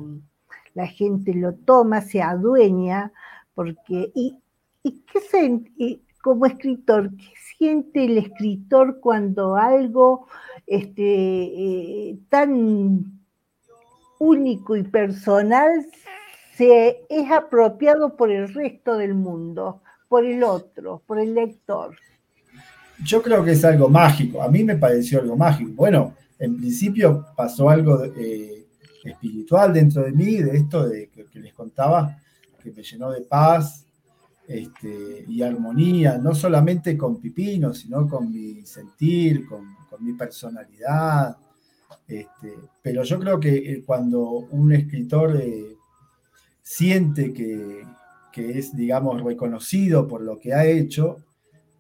la 0.75 0.87
gente 0.87 1.35
lo 1.35 1.55
toma, 1.55 2.01
se 2.01 2.23
adueña, 2.23 3.13
porque, 3.55 4.11
y, 4.15 4.39
y 4.83 5.01
qué 5.03 5.21
se, 5.21 6.01
como 6.23 6.47
escritor, 6.47 7.11
¿qué 7.17 7.33
siente 7.57 8.05
el 8.05 8.19
escritor 8.19 9.01
cuando 9.01 9.57
algo 9.57 10.27
este, 10.67 11.03
eh, 11.03 12.19
tan 12.29 13.21
único 14.19 14.77
y 14.77 14.83
personal 14.83 15.87
se 16.55 17.05
es 17.09 17.31
apropiado 17.31 18.17
por 18.17 18.31
el 18.31 18.53
resto 18.53 18.97
del 18.97 19.15
mundo, 19.15 19.83
por 20.09 20.25
el 20.25 20.43
otro, 20.43 21.03
por 21.07 21.19
el 21.19 21.35
lector? 21.35 21.97
Yo 23.05 23.23
creo 23.23 23.45
que 23.45 23.53
es 23.53 23.65
algo 23.65 23.89
mágico. 23.89 24.43
A 24.43 24.49
mí 24.49 24.63
me 24.65 24.77
pareció 24.77 25.21
algo 25.21 25.37
mágico. 25.37 25.73
Bueno, 25.75 26.15
en 26.39 26.57
principio 26.57 27.27
pasó 27.37 27.71
algo 27.71 28.05
eh, 28.05 28.67
espiritual 29.05 29.73
dentro 29.73 30.03
de 30.03 30.13
mí, 30.13 30.37
de 30.37 30.57
esto 30.57 30.89
de 30.89 31.09
que, 31.09 31.41
les 31.41 31.53
contaba, 31.53 32.17
que 32.63 32.71
me 32.73 32.83
llenó 32.83 33.11
de 33.11 33.23
paz 33.23 33.85
este, 34.47 35.25
y 35.29 35.43
armonía, 35.43 36.19
no 36.19 36.35
solamente 36.35 36.97
con 36.97 37.21
Pipino, 37.21 37.73
sino 37.73 38.09
con 38.09 38.33
mi 38.33 38.65
sentir, 38.65 39.47
con, 39.47 39.79
mi 40.01 40.15
personalidad. 40.15 41.37
Este, 42.09 42.55
pero 42.81 43.03
yo 43.03 43.21
creo 43.21 43.39
que 43.39 43.55
eh, 43.55 43.83
cuando 43.85 44.23
un 44.51 44.73
escritor 44.73 45.37
eh, 45.37 45.77
siente 46.63 47.35
que, 47.35 47.85
es, 48.35 48.75
digamos, 48.75 49.23
reconocido 49.23 50.09
por 50.09 50.23
lo 50.23 50.39
que 50.39 50.55
ha 50.55 50.65
hecho, 50.65 51.19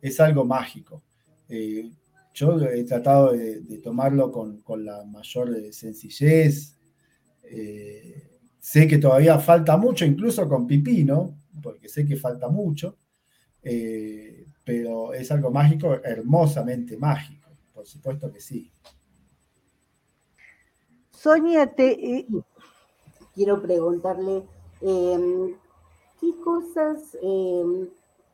es 0.02 0.20
algo 0.20 0.44
mágico. 0.44 1.02
Eh, 1.50 1.90
yo 2.32 2.60
he 2.60 2.84
tratado 2.84 3.32
de, 3.32 3.78
tomarlo 3.82 4.30
con, 4.30 4.62
la 4.84 5.04
mayor 5.04 5.72
sencillez. 5.72 6.78
sé 8.60 8.86
que 8.86 8.98
todavía 8.98 9.38
falta 9.38 9.76
mucho, 9.76 10.04
incluso 10.04 10.48
con 10.48 10.66
Pipino, 10.66 11.36
porque 11.60 11.88
sé 11.88 12.06
que 12.06 12.16
falta 12.16 12.48
mucho, 12.48 12.96
eh, 13.62 14.46
pero 14.64 15.12
es 15.12 15.30
algo 15.32 15.50
mágico, 15.50 15.94
hermosamente 16.04 16.96
mágico, 16.96 17.50
por 17.74 17.84
supuesto 17.84 18.32
que 18.32 18.40
sí. 18.40 18.70
Sonia, 21.10 21.66
te, 21.66 22.18
eh, 22.18 22.26
quiero 23.34 23.60
preguntarle, 23.60 24.44
¿qué 24.80 26.30
cosas 26.44 27.16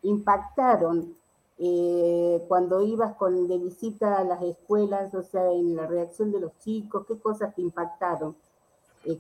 impactaron 0.02 1.16
eh, 1.58 2.42
cuando 2.48 2.82
ibas 2.82 3.14
con, 3.14 3.48
de 3.48 3.58
visita 3.58 4.18
a 4.18 4.24
las 4.24 4.42
escuelas, 4.42 5.14
o 5.14 5.22
sea, 5.22 5.50
en 5.52 5.76
la 5.76 5.86
reacción 5.86 6.32
de 6.32 6.40
los 6.40 6.58
chicos, 6.58 7.06
qué 7.06 7.18
cosas 7.18 7.54
te 7.54 7.62
impactaron 7.62 8.36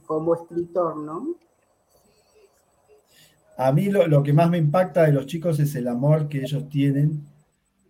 como 0.06 0.34
escritor, 0.34 0.96
¿no? 0.96 1.36
A 3.56 3.72
mí 3.72 3.88
lo, 3.88 4.22
que 4.22 4.32
más 4.32 4.50
me 4.50 4.58
impacta 4.58 5.04
de 5.04 5.12
los 5.12 5.26
chicos 5.26 5.58
es 5.60 5.74
el 5.76 5.88
amor 5.88 6.28
que 6.28 6.42
ellos 6.42 6.68
tienen 6.68 7.26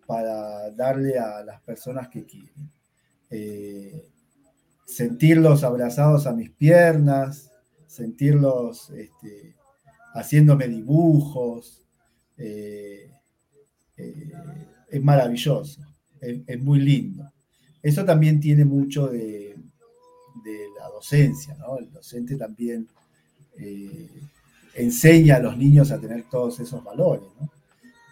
para 0.05 0.71
darle 0.71 1.19
a 1.19 1.43
las 1.43 1.59
personas 1.61 2.07
que 2.07 2.25
quieren. 2.25 2.71
Eh, 3.29 4.09
sentirlos 4.85 5.65
abrazados 5.65 6.25
a 6.25 6.31
mis 6.31 6.51
piernas, 6.51 7.51
sentirlos 7.85 8.89
este, 8.91 9.57
haciéndome 10.13 10.69
dibujos, 10.69 11.83
eh, 12.37 13.11
eh, 13.97 14.31
es 14.89 15.03
maravilloso, 15.03 15.81
es, 16.21 16.59
muy 16.61 16.79
lindo. 16.79 17.31
Eso 17.81 18.05
también 18.05 18.39
tiene 18.39 18.65
mucho 18.65 19.07
de, 19.07 19.55
la 20.79 20.87
docencia. 20.89 21.57
El 21.79 21.91
docente 21.91 22.35
también 22.37 22.87
enseña 24.75 25.35
a 25.35 25.39
los 25.39 25.57
niños 25.57 25.91
a 25.91 25.99
tener 25.99 26.23
todos 26.29 26.59
esos 26.59 26.83
valores. 26.83 27.27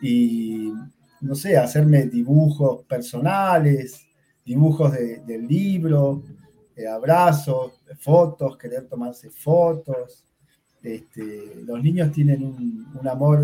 Y, 0.02 0.71
no 1.21 1.36
sé, 1.36 1.58
hacerme 1.58 2.08
dibujos 2.08 2.84
personales, 2.86 4.06
dibujos 4.43 4.91
del 4.91 5.48
libro, 5.48 6.24
abrazos, 6.91 7.74
fotos, 8.00 8.58
querer 8.58 8.88
tomarse 8.88 9.30
fotos. 9.30 10.24
Este, 10.84 11.63
los 11.65 11.82
niños 11.82 12.12
tienen 12.12 12.43
un, 12.43 13.08
amor 13.08 13.43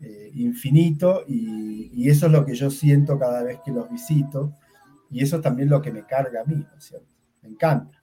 eh, 0.00 0.30
infinito 0.34 1.22
y, 1.26 1.90
y, 1.92 2.10
eso 2.10 2.26
es 2.26 2.32
lo 2.32 2.44
que 2.44 2.54
yo 2.54 2.70
siento 2.70 3.18
cada 3.18 3.42
vez 3.42 3.60
que 3.64 3.72
los 3.72 3.90
visito 3.90 4.52
y 5.10 5.22
eso 5.22 5.36
es 5.36 5.42
también 5.42 5.70
lo 5.70 5.80
que 5.80 5.92
me 5.92 6.04
carga 6.04 6.42
a 6.42 6.44
mí, 6.44 6.56
¿no 6.56 6.76
es 6.76 6.84
cierto? 6.84 7.06
Me 7.42 7.48
encanta. 7.48 7.98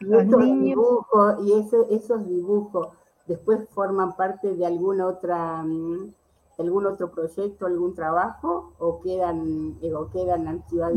Y 0.00 0.64
dibujos, 0.64 1.36
y 1.46 1.94
esos 1.94 2.28
dibujos 2.28 2.88
después 3.26 3.68
forman 3.70 4.16
parte 4.16 4.54
de 4.54 4.66
alguna 4.66 5.06
otra 5.06 5.62
mm, 5.62 6.12
algún 6.58 6.86
otro 6.86 7.10
proyecto, 7.10 7.66
algún 7.66 7.94
trabajo 7.94 8.74
o 8.78 9.00
quedan 9.00 9.76
o 9.94 10.10
quedan 10.10 10.48
archivados. 10.48 10.96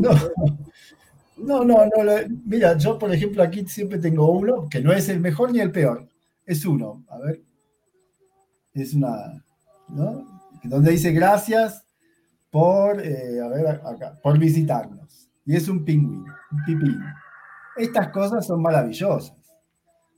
No. 1.36 1.64
No, 1.64 1.64
no, 1.66 1.76
mira, 2.46 2.78
yo 2.78 2.98
por 2.98 3.12
ejemplo 3.12 3.42
aquí 3.42 3.66
siempre 3.66 3.98
tengo 3.98 4.32
uno 4.32 4.68
que 4.70 4.80
no 4.80 4.90
es 4.90 5.10
el 5.10 5.20
mejor 5.20 5.52
ni 5.52 5.60
el 5.60 5.70
peor, 5.70 6.08
es 6.46 6.64
uno, 6.64 7.04
a 7.10 7.18
ver, 7.18 7.42
es 8.82 8.94
una, 8.94 9.42
¿no? 9.88 10.26
Donde 10.62 10.92
dice 10.92 11.12
gracias 11.12 11.84
por, 12.50 13.00
eh, 13.04 13.40
a 13.40 13.48
ver, 13.48 13.80
acá, 13.84 14.18
por 14.22 14.38
visitarnos. 14.38 15.28
Y 15.44 15.54
es 15.54 15.68
un 15.68 15.84
pingüino, 15.84 16.34
un 16.50 16.64
pipino 16.64 17.04
estas 17.76 18.08
cosas 18.08 18.46
son 18.46 18.62
maravillosas, 18.62 19.36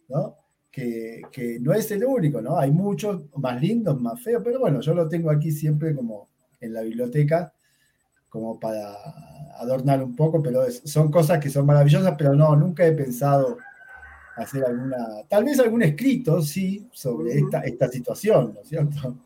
¿no? 0.09 0.37
Que, 0.71 1.23
no 1.61 1.73
es 1.73 1.91
el 1.91 2.05
único, 2.05 2.41
¿no? 2.41 2.57
Hay 2.57 2.71
muchos 2.71 3.25
más 3.37 3.61
lindos, 3.61 4.01
más 4.01 4.23
feos, 4.23 4.43
pero 4.45 4.61
bueno, 4.61 4.81
yo 4.81 4.95
lo 4.95 5.09
tengo 5.09 5.31
aquí 5.31 5.51
siempre 5.51 5.95
como 5.95 6.29
en 6.61 6.73
la 6.73 6.83
biblioteca, 6.83 7.53
como 8.29 8.61
para 8.61 8.95
adornar 9.59 10.03
un 10.03 10.15
poco, 10.15 10.41
pero 10.41 10.63
son 10.71 11.11
cosas 11.11 11.41
que 11.41 11.51
son 11.51 11.67
maravillosas, 11.67 12.15
pero 12.17 12.35
no, 12.35 12.55
nunca 12.55 12.87
he 12.87 12.93
pensado 12.93 13.59
hacer 14.39 14.65
alguna, 14.65 14.97
tal 15.29 15.45
vez 15.45 15.59
algún 15.61 15.83
escrito, 15.83 16.41
sí, 16.43 16.89
sobre 16.93 17.39
esta, 17.39 17.61
esta 17.61 17.89
situación, 17.89 18.53
¿no 18.55 18.61
es 18.61 18.69
cierto? 18.69 19.17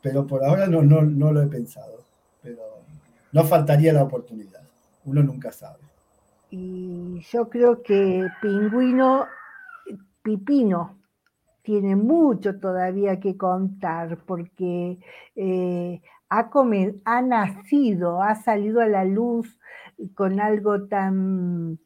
Pero 0.00 0.26
por 0.26 0.44
ahora 0.44 0.66
no, 0.66 0.82
no, 0.82 1.02
no 1.02 1.32
lo 1.32 1.42
he 1.42 1.46
pensado, 1.46 2.04
pero 2.42 2.62
no 3.32 3.44
faltaría 3.44 3.92
la 3.92 4.04
oportunidad, 4.04 4.62
uno 5.04 5.22
nunca 5.22 5.52
sabe. 5.52 5.80
Y 6.50 7.20
yo 7.30 7.48
creo 7.48 7.82
que 7.82 8.26
Pingüino, 8.42 9.26
Pipino, 10.22 10.98
tiene 11.62 11.96
mucho 11.96 12.58
todavía 12.58 13.20
que 13.20 13.36
contar 13.36 14.18
porque 14.26 14.98
eh, 15.36 16.02
ha, 16.28 16.50
ha, 17.04 17.22
nacido, 17.22 18.22
ha 18.22 18.34
salido 18.34 18.80
a 18.80 18.86
la 18.86 19.04
luz 19.04 19.58
con 20.14 20.40
algo 20.40 20.86
tan, 20.88 21.78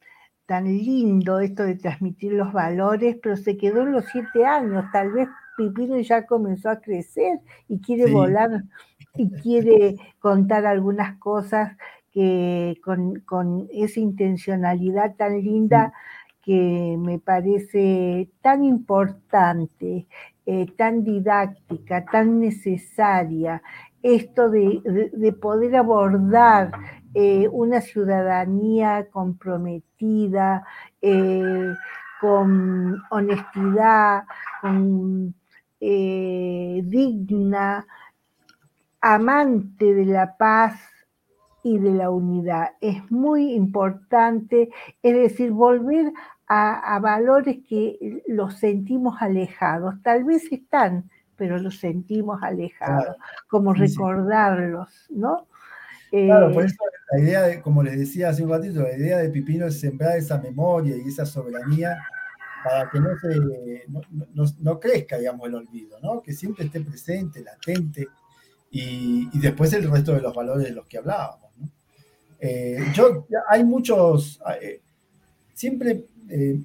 tan 0.47 0.65
lindo, 0.65 1.39
esto 1.39 1.63
de 1.63 1.75
transmitir 1.75 2.33
los 2.33 2.51
valores, 2.51 3.17
pero 3.21 3.35
se 3.35 3.57
quedó 3.57 3.83
en 3.83 3.91
los 3.91 4.05
siete 4.05 4.45
años. 4.45 4.85
Tal 4.91 5.11
vez 5.11 5.27
Pipino 5.57 5.99
ya 5.99 6.25
comenzó 6.25 6.69
a 6.69 6.79
crecer 6.79 7.39
y 7.67 7.79
quiere 7.79 8.11
volar 8.11 8.63
y 9.15 9.29
quiere 9.29 9.97
contar 10.19 10.65
algunas 10.65 11.17
cosas 11.17 11.77
con, 12.83 13.67
esa 13.71 13.99
intencionalidad 13.99 15.15
tan 15.15 15.39
linda 15.41 15.93
que 16.41 16.95
me 16.97 17.19
parece 17.19 18.29
tan 18.41 18.63
importante, 18.63 20.07
eh, 20.45 20.65
tan 20.77 21.03
didáctica, 21.03 22.05
tan 22.05 22.39
necesaria, 22.39 23.61
esto 24.01 24.49
de, 24.49 25.35
poder 25.41 25.75
abordar 25.75 26.71
eh, 27.19 27.47
una 27.51 27.81
ciudadanía 27.81 29.07
comprometida, 29.09 30.63
eh, 31.01 31.73
con 32.21 33.01
honestidad, 33.09 34.23
con, 34.61 35.33
digna, 35.79 37.87
amante 39.01 39.93
de 39.93 40.05
la 40.05 40.37
paz, 40.37 40.79
y 41.67 41.77
de 41.79 41.91
la 41.91 42.09
unidad. 42.09 42.69
Es 42.79 43.11
muy 43.11 43.53
importante, 43.53 44.69
es 45.03 45.13
decir, 45.13 45.51
volver 45.51 46.13
a, 46.47 46.97
valores 46.99 47.57
que 47.67 48.23
los 48.27 48.55
sentimos 48.55 49.21
alejados. 49.21 49.95
Tal 50.01 50.23
vez 50.23 50.49
están, 50.51 51.09
pero 51.35 51.57
los 51.57 51.79
sentimos 51.79 52.41
alejados, 52.41 53.17
como 53.49 53.73
recordarlos, 53.73 55.07
¿no? 55.09 55.47
Claro, 56.09 56.53
por 56.53 56.63
eh, 56.63 56.67
eso 56.67 56.75
la 57.11 57.19
idea, 57.19 57.41
de, 57.43 57.61
como 57.61 57.83
les 57.83 57.97
decía 57.97 58.29
hace 58.29 58.43
un 58.43 58.49
ratito, 58.49 58.81
la 58.81 58.95
idea 58.95 59.17
de 59.17 59.29
Pipino 59.29 59.67
es 59.67 59.79
sembrar 59.79 60.17
esa 60.17 60.37
memoria 60.39 60.95
y 60.95 61.07
esa 61.07 61.25
soberanía 61.25 61.97
para 62.63 62.89
que 62.89 62.99
no, 62.99 63.09
se, 63.19 64.59
no, 64.59 64.79
crezca, 64.79 65.17
digamos, 65.17 65.47
el 65.47 65.55
olvido, 65.55 65.99
¿no? 66.01 66.21
Que 66.21 66.33
siempre 66.33 66.65
esté 66.65 66.81
presente, 66.81 67.41
latente, 67.41 68.07
y, 68.71 69.29
y 69.31 69.39
después 69.39 69.71
el 69.73 69.89
resto 69.89 70.13
de 70.13 70.21
los 70.21 70.33
valores 70.33 70.65
de 70.65 70.73
los 70.73 70.85
que 70.85 70.97
hablábamos. 70.97 71.47
Eh, 72.39 72.79
yo, 72.93 73.25
hay 73.49 73.63
muchos, 73.63 74.39
eh, 74.61 74.81
siempre 75.53 76.05
eh, 76.29 76.59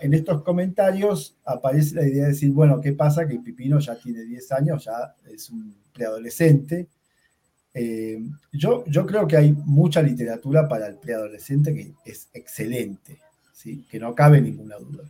en, 0.00 0.14
estos 0.14 0.42
comentarios 0.42 1.36
aparece 1.44 1.94
la 1.94 2.06
idea 2.06 2.24
de 2.24 2.30
decir, 2.30 2.50
bueno, 2.50 2.80
¿qué 2.80 2.92
pasa? 2.92 3.26
Que 3.26 3.38
Pipino 3.38 3.78
ya 3.78 3.96
tiene 3.96 4.24
10 4.24 4.52
años, 4.52 4.84
ya 4.84 5.14
es 5.30 5.50
un 5.50 5.74
preadolescente. 5.92 6.88
Eh, 7.78 8.18
yo, 8.52 8.84
creo 9.06 9.28
que 9.28 9.36
hay 9.36 9.52
mucha 9.52 10.00
literatura 10.00 10.66
para 10.66 10.86
el 10.86 10.96
preadolescente 10.96 11.74
que 11.74 11.92
es 12.06 12.30
excelente, 12.32 13.18
que 13.90 14.00
no 14.00 14.14
cabe 14.14 14.40
ninguna 14.40 14.76
duda. 14.76 15.04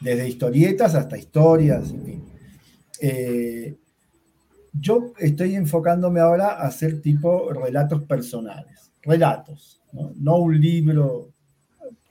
Desde 0.00 0.26
historietas 0.26 0.94
hasta 0.94 1.18
historias, 1.18 1.90
en 1.90 2.04
fin. 2.04 2.24
Eh, 3.02 3.76
yo 4.72 5.12
estoy 5.18 5.56
enfocándome 5.56 6.20
ahora 6.20 6.52
a 6.52 6.66
hacer 6.66 7.02
tipo 7.02 7.52
relatos 7.52 8.02
personales, 8.04 8.90
relatos, 9.02 9.82
no, 9.92 10.38
un 10.38 10.58
libro, 10.58 11.32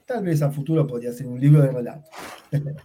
tal 0.06 0.24
vez 0.24 0.42
a 0.44 0.52
futuro 0.52 0.86
podría 0.86 1.14
ser 1.14 1.26
un 1.26 1.40
libro 1.40 1.62
de 1.64 1.72
relatos. 1.72 2.10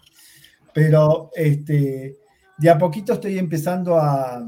Pero 0.73 1.31
este, 1.35 2.17
de 2.57 2.71
a 2.71 2.79
poquito 2.79 3.13
estoy 3.15 3.39
empezando 3.39 3.99
a, 3.99 4.43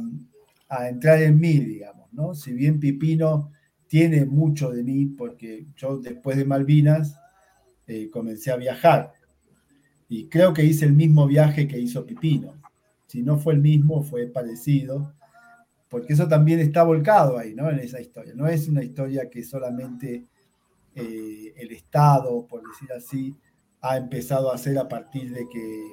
entrar 0.89 1.21
en 1.23 1.39
mí, 1.39 1.59
digamos, 1.59 2.02
¿no? 2.13 2.35
Si 2.35 2.53
bien 2.53 2.81
Pipino 2.81 3.51
tiene 3.87 4.25
mucho 4.25 4.71
de 4.71 4.83
mí, 4.83 5.07
porque 5.07 5.67
yo 5.77 5.99
después 5.99 6.37
de 6.37 6.45
Malvinas 6.45 7.19
eh, 7.87 8.09
comencé 8.11 8.51
a 8.51 8.57
viajar 8.57 9.13
y 10.09 10.29
creo 10.29 10.53
que 10.53 10.65
hice 10.65 10.85
el 10.85 10.93
mismo 10.93 11.27
viaje 11.27 11.69
que 11.69 11.79
hizo 11.79 12.07
Pipino. 12.07 12.55
Si 13.07 13.23
no 13.23 13.39
fue 13.39 13.55
el 13.55 13.61
mismo, 13.61 14.03
fue 14.03 14.27
parecido 14.27 15.13
porque 15.93 16.15
eso 16.15 16.27
también 16.27 16.59
está 16.59 16.85
volcado 16.85 17.37
ahí, 17.37 17.55
¿no? 17.55 17.69
En 17.69 17.79
esa 17.79 18.01
historia. 18.01 18.33
No 18.35 18.49
es 18.49 18.67
una 18.67 18.83
historia 18.83 19.29
que 19.29 19.45
solamente 19.45 20.25
eh, 20.95 21.53
el 21.55 21.71
Estado, 21.71 22.47
por 22.47 22.67
decir 22.67 22.91
así, 22.97 23.37
ha 23.83 23.99
empezado 23.99 24.51
a 24.51 24.55
hacer 24.55 24.79
a 24.79 24.89
partir 24.89 25.31
de 25.35 25.47
que, 25.51 25.85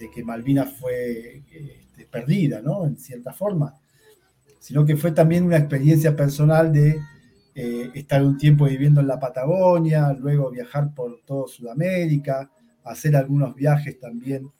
de 0.00 0.10
que 0.10 0.24
Malvinas 0.24 0.72
fue 0.72 1.44
este, 1.52 2.04
perdida, 2.06 2.62
¿no? 2.62 2.84
En 2.84 2.96
cierta 2.96 3.32
forma, 3.32 3.80
sino 4.64 4.86
que 4.86 4.96
fue 4.96 5.12
también 5.12 5.44
una 5.44 5.58
experiencia 5.58 6.16
personal 6.16 6.72
de 6.72 6.98
eh, 7.54 7.90
estar 7.92 8.24
un 8.24 8.38
tiempo 8.38 8.64
viviendo 8.64 9.02
en 9.02 9.08
la 9.08 9.20
Patagonia, 9.20 10.10
luego 10.18 10.50
viajar 10.50 10.94
por 10.94 11.20
todo 11.26 11.46
Sudamérica, 11.46 12.50
hacer 12.82 13.14
algunos 13.14 13.54
viajes 13.54 14.00
también. 14.00 14.50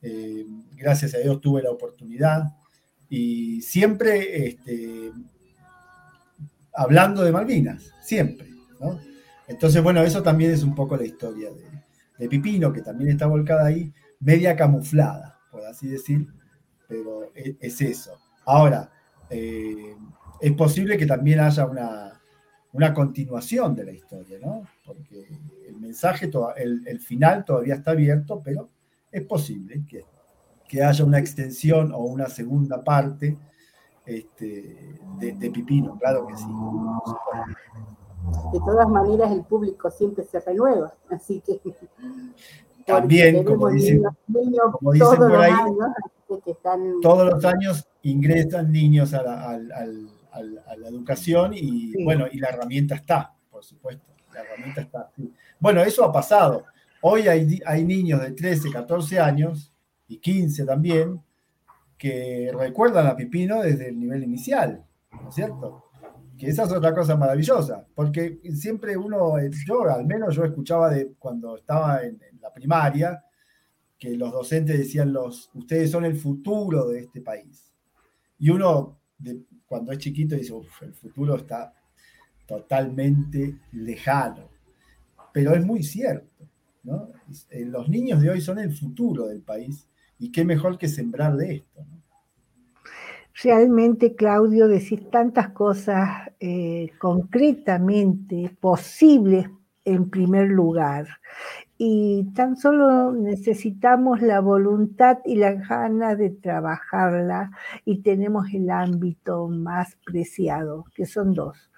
Eh, 0.00 0.46
gracias 0.74 1.14
a 1.14 1.18
Dios 1.18 1.42
tuve 1.42 1.62
la 1.62 1.70
oportunidad 1.72 2.44
y 3.10 3.60
siempre 3.60 4.46
este, 4.46 5.12
hablando 6.72 7.22
de 7.22 7.30
Malvinas, 7.30 7.92
siempre. 8.02 8.48
Entonces, 9.46 9.82
bueno, 9.82 10.02
eso 10.02 10.22
también 10.22 10.52
es 10.52 10.62
un 10.62 10.74
poco 10.74 10.96
la 10.96 11.04
historia 11.04 11.50
de, 12.18 12.28
Pipino, 12.30 12.72
que 12.72 12.80
también 12.80 13.10
está 13.10 13.26
volcada 13.26 13.66
ahí, 13.66 13.92
media 14.20 14.56
camuflada, 14.56 15.38
por 15.50 15.66
así 15.66 15.86
decir, 15.86 16.26
pero 16.88 17.30
e, 17.34 17.58
es, 17.60 17.78
eso. 17.82 18.18
Ahora, 18.46 18.90
eh, 19.30 19.96
es 20.40 20.52
posible 20.52 20.98
que 20.98 21.06
también 21.06 21.40
haya 21.40 21.64
una, 21.66 22.20
una, 22.72 22.94
continuación 22.94 23.74
de 23.74 23.84
la 23.84 23.92
historia, 23.92 24.38
¿no? 24.40 24.62
Porque 24.84 25.26
el 25.66 25.76
mensaje, 25.76 26.30
el, 26.56 26.86
el 26.86 27.00
final 27.00 27.44
todavía 27.44 27.74
está 27.74 27.92
abierto, 27.92 28.42
pero 28.42 28.68
es 29.10 29.22
posible 29.22 29.82
que 29.88 30.04
que 30.70 30.84
haya 30.84 31.04
una 31.04 31.18
extensión 31.18 31.92
o 31.92 31.98
una 31.98 32.28
segunda 32.28 32.84
parte 32.84 33.36
este, 34.06 34.96
de, 35.18 35.50
Pipino, 35.50 35.98
claro 35.98 36.28
que 36.28 36.36
sí. 36.36 36.46
De 38.52 38.60
todas 38.60 38.88
maneras, 38.88 39.32
el 39.32 39.42
público 39.42 39.90
siempre 39.90 40.22
se 40.22 40.38
renueva, 40.38 40.94
así 41.10 41.40
que... 41.40 41.60
También, 42.86 43.42
como 43.44 43.68
dicen, 43.68 44.04
por 44.32 45.34
ahí, 45.36 45.52
todos 47.02 47.32
los 47.32 47.44
años 47.44 47.88
ingresan 48.02 48.70
niños 48.70 49.14
a 49.14 49.22
la, 49.22 50.88
educación 50.88 51.52
y 51.54 52.02
bueno, 52.04 52.26
y 52.30 52.38
la 52.38 52.48
herramienta 52.48 52.94
está, 52.94 53.34
por 53.50 53.64
supuesto, 53.64 54.12
la 54.32 54.40
herramienta 54.40 54.80
está. 54.80 55.10
Bueno, 55.58 55.82
eso 55.82 56.04
ha 56.04 56.12
pasado. 56.12 56.64
Hoy 57.02 57.28
hay, 57.28 57.60
hay 57.66 57.84
niños 57.84 58.20
de 58.20 58.32
13, 58.32 58.70
14 58.70 59.18
años 59.18 59.72
y 60.08 60.18
15 60.18 60.64
también, 60.64 61.22
que 62.00 62.50
recuerdan 62.58 63.06
a 63.06 63.14
Pipino 63.14 63.62
desde 63.62 63.90
el 63.90 63.98
nivel 64.00 64.24
inicial, 64.24 64.82
¿no 65.12 65.28
es 65.28 65.34
cierto? 65.34 65.84
Que 66.38 66.48
esa 66.48 66.64
es 66.64 66.72
otra 66.72 66.94
cosa 66.94 67.14
maravillosa, 67.14 67.86
porque 67.94 68.40
siempre 68.54 68.96
uno, 68.96 69.34
yo 69.66 69.82
al 69.82 70.06
menos 70.06 70.34
yo 70.34 70.44
escuchaba 70.44 70.88
de 70.88 71.12
cuando 71.18 71.58
estaba 71.58 72.02
en, 72.02 72.18
la 72.40 72.50
primaria, 72.50 73.22
que 74.00 74.16
los 74.16 74.32
docentes 74.32 74.78
decían, 74.78 75.12
los, 75.12 75.50
ustedes 75.52 75.90
son 75.90 76.06
el 76.06 76.16
futuro 76.16 76.88
de 76.88 77.00
este 77.00 77.20
país. 77.20 77.70
Y 78.38 78.48
uno, 78.48 78.98
cuando 79.66 79.92
es 79.92 79.98
chiquito, 79.98 80.34
dice, 80.34 80.54
el 80.80 80.94
futuro 80.94 81.36
está 81.36 81.74
totalmente 82.46 83.58
lejano. 83.72 84.48
Pero 85.34 85.54
es 85.54 85.64
muy 85.64 85.82
cierto. 85.82 86.48
Eh, 87.50 87.66
los 87.66 87.90
niños 87.90 88.22
de 88.22 88.30
hoy 88.30 88.40
son 88.40 88.58
el 88.58 88.72
futuro 88.72 89.26
del 89.26 89.42
país 89.42 89.86
y 90.18 90.32
qué 90.32 90.44
mejor 90.46 90.78
que 90.78 90.88
sembrar 90.88 91.36
de 91.36 91.56
esto. 91.56 91.86
Realmente, 93.42 94.14
Claudio, 94.14 94.66
decís 94.66 95.08
tantas 95.10 95.50
cosas 95.50 96.30
eh, 96.40 96.90
concretamente 96.98 98.56
posibles 98.60 99.46
en 99.84 100.10
primer 100.10 100.48
lugar. 100.48 101.06
Y 101.82 102.24
tan 102.34 102.58
solo 102.58 103.10
necesitamos 103.12 104.20
la 104.20 104.40
voluntad 104.40 105.20
y 105.24 105.36
la 105.36 105.52
ganas 105.52 106.18
de 106.18 106.28
trabajarla 106.28 107.52
y 107.86 108.02
tenemos 108.02 108.52
el 108.52 108.68
ámbito 108.68 109.48
más 109.48 109.96
preciado, 110.04 110.84
que 110.94 111.06
son 111.06 111.32
dos. 111.32 111.70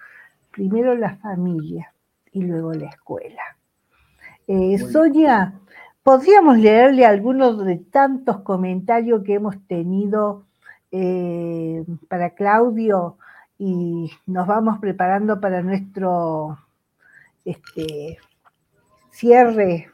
Primero 0.51 0.93
la 0.93 1.15
familia 1.15 1.93
y 2.33 2.41
luego 2.41 2.73
la 2.73 2.89
escuela. 2.89 3.43
Eh, 4.45 4.77
Sonia, 4.77 5.53
Podríamos 6.03 6.57
leerle 6.57 7.05
algunos 7.05 7.63
de 7.63 7.77
tantos 7.77 8.41
comentarios 8.41 9.23
que 9.23 9.35
hemos 9.35 9.55
tenido 9.67 10.43
eh, 10.91 11.85
para 12.09 12.31
Claudio 12.31 13.17
y 13.57 14.11
nos 14.25 14.45
vamos 14.45 14.79
preparando 14.79 15.39
para 15.39 15.61
nuestro 15.61 16.59
este, 17.45 18.17
cierre 19.11 19.92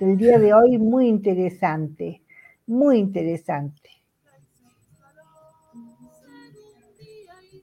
del 0.00 0.16
día 0.16 0.38
de 0.38 0.52
hoy 0.54 0.78
muy 0.78 1.08
interesante, 1.08 2.22
muy 2.66 2.98
interesante. 2.98 3.90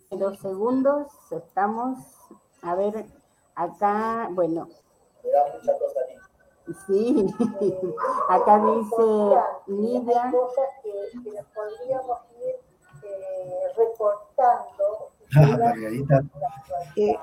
Dos 0.10 0.40
segundos, 0.40 1.08
estamos, 1.32 1.98
a 2.62 2.76
ver, 2.76 3.06
acá, 3.56 4.30
bueno. 4.32 4.68
Sí, 6.88 7.26
acá 8.30 8.64
dice 8.66 9.04
Lidia. 9.68 10.32
que, 10.84 11.24
que 11.24 11.32
nos 11.32 11.46
podríamos 11.48 12.20
ir 12.40 12.56
eh, 13.04 13.74
reportando. 13.76 15.12
Ah, 15.36 15.58
Margarita. 15.60 16.24
Eh, 16.96 17.18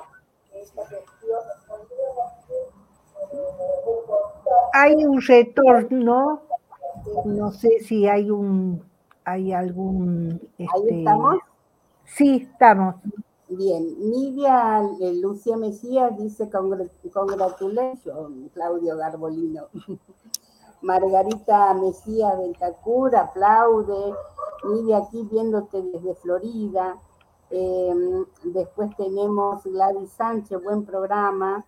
hay 4.72 5.05
un 5.05 5.20
retorno, 5.20 6.42
no 7.24 7.53
sé 7.53 7.80
si 7.80 8.07
hay 8.07 8.30
un, 8.30 8.82
hay 9.24 9.53
algún. 9.53 10.40
Este, 10.59 10.66
¿Ahí 10.74 10.99
estamos? 10.99 11.36
Sí, 12.05 12.49
estamos. 12.51 12.96
Bien, 13.51 14.11
Nidia 14.11 14.82
Lucia 15.22 15.57
Mesías 15.57 16.16
dice 16.18 16.51
congratulations, 16.51 18.03
Claudio 18.53 18.96
Garbolino. 18.96 19.68
Margarita 20.82 21.74
Mesías 21.74 22.38
Ventacur 22.38 23.16
aplaude. 23.16 24.14
Nidia 24.64 24.99
aquí 24.99 25.26
viéndote 25.30 25.82
desde 25.82 26.14
Florida. 26.16 26.96
Em, 27.51 28.26
después 28.44 28.94
tenemos 28.96 29.64
Gladys 29.64 30.12
Sánchez, 30.12 30.62
buen 30.62 30.84
programa. 30.84 31.64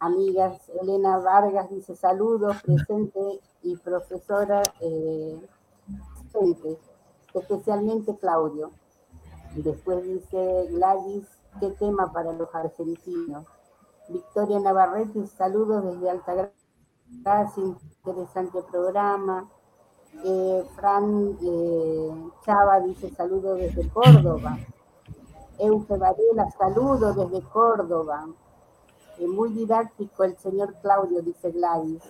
Amigas, 0.00 0.70
Elena 0.80 1.18
Vargas 1.18 1.68
dice 1.68 1.94
saludos, 1.94 2.56
presente 2.62 3.40
y 3.62 3.76
profesora, 3.76 4.62
eh, 4.80 5.38
especialmente 7.34 8.16
Claudio. 8.16 8.70
Después 9.56 10.02
dice 10.02 10.68
Gladys, 10.70 11.28
qué 11.60 11.70
tema 11.72 12.10
para 12.14 12.32
los 12.32 12.48
argentinos. 12.54 13.44
Victoria 14.08 14.58
Navarrete, 14.58 15.26
saludos 15.26 15.84
desde 15.84 16.10
Altagracia, 16.10 16.54
interesante 17.62 18.62
programa. 18.62 19.50
Eh, 20.24 20.64
Fran 20.76 21.36
eh, 21.42 22.30
Chava 22.44 22.80
dice 22.80 23.10
saludos 23.10 23.58
desde 23.58 23.86
Córdoba. 23.90 24.58
Euge 25.58 25.96
Varela, 25.98 26.50
saludos 26.58 27.16
desde 27.16 27.46
Córdoba. 27.48 28.26
Muy 29.18 29.50
didáctico 29.52 30.24
el 30.24 30.36
señor 30.38 30.74
Claudio, 30.82 31.22
dice 31.22 31.50
Gladys. 31.50 32.02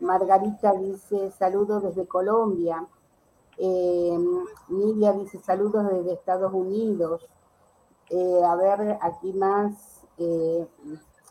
Margarita 0.00 0.72
dice 0.74 1.30
saludos 1.32 1.82
desde 1.82 2.06
Colombia. 2.06 2.86
Eh, 3.58 4.18
Nidia 4.68 5.12
dice 5.12 5.38
saludos 5.38 5.86
desde 5.90 6.14
Estados 6.14 6.52
Unidos. 6.52 7.26
Eh, 8.08 8.42
a 8.44 8.56
ver, 8.56 8.98
aquí 9.00 9.32
más. 9.32 10.06
Eh, 10.18 10.66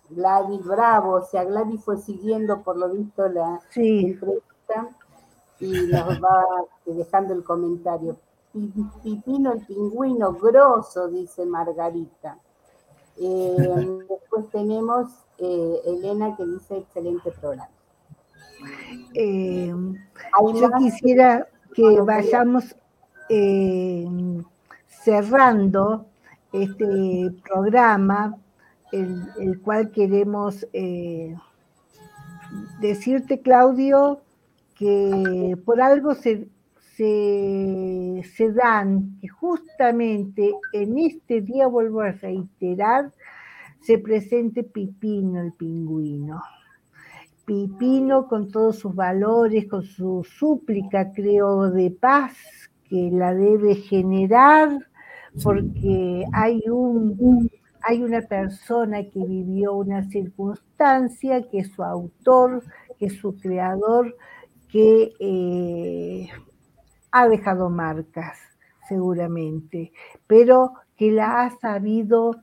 Gladys 0.09 0.65
Bravo, 0.65 1.13
o 1.13 1.21
sea, 1.21 1.43
Gladys 1.43 1.83
fue 1.83 1.97
siguiendo 1.97 2.63
por 2.63 2.77
lo 2.77 2.89
visto 2.89 3.27
la 3.27 3.59
entrevista 3.75 4.89
y 5.59 5.71
nos 5.71 6.19
va 6.19 6.45
dejando 6.85 7.33
el 7.33 7.43
comentario. 7.43 8.17
Pipino 9.03 9.53
el 9.53 9.65
pingüino, 9.65 10.33
grosso, 10.33 11.07
dice 11.07 11.45
Margarita. 11.45 12.39
Después 13.19 14.49
tenemos 14.51 15.11
Elena 15.39 16.35
que 16.35 16.45
dice 16.45 16.77
excelente 16.77 17.31
programa. 17.31 17.69
Eh, 19.13 19.73
yo 20.55 20.71
quisiera 20.77 21.47
que 21.73 22.01
vayamos 22.01 22.75
eh, 23.29 24.07
cerrando 24.87 26.05
este 26.51 27.31
programa, 27.47 28.37
el, 28.91 29.59
cual 29.61 29.91
queremos 29.91 30.67
eh, 30.73 31.35
decirte, 32.81 33.39
Claudio, 33.41 34.21
que 34.75 35.57
por 35.65 35.81
algo 35.81 36.15
se, 36.15 36.47
se, 36.99 38.51
dan, 38.51 39.17
que 39.21 39.29
justamente 39.29 40.53
en 40.73 40.97
este 40.97 41.39
día, 41.41 41.67
vuelvo 41.67 42.01
a 42.01 42.11
reiterar, 42.11 43.13
se 43.79 43.97
presente 43.99 44.63
Pipino 44.63 45.41
el 45.41 45.53
pingüino. 45.53 46.41
Pipino 47.45 48.27
con 48.27 48.51
todos 48.51 48.79
sus 48.79 48.93
valores, 48.93 49.67
con 49.69 49.83
su 49.83 50.25
súplica, 50.25 51.13
creo, 51.13 51.71
de 51.71 51.89
paz 51.91 52.35
que 52.89 53.09
la 53.11 53.33
debe 53.33 53.75
generar, 53.75 54.77
porque 55.41 56.25
hay, 56.33 56.61
un, 56.69 57.49
hay 57.81 58.03
una 58.03 58.21
persona 58.21 59.03
que 59.03 59.23
vivió 59.25 59.75
una 59.75 60.03
circunstancia, 60.09 61.47
que 61.49 61.59
es 61.59 61.71
su 61.71 61.81
autor, 61.81 62.61
que 62.97 63.05
es 63.05 63.13
su 63.13 63.37
creador, 63.37 64.17
que 64.67 65.13
eh, 65.19 66.27
ha 67.11 67.27
dejado 67.27 67.69
marcas, 67.69 68.37
seguramente, 68.87 69.91
pero 70.27 70.73
que 70.97 71.11
la 71.11 71.43
ha 71.43 71.49
sabido, 71.59 72.35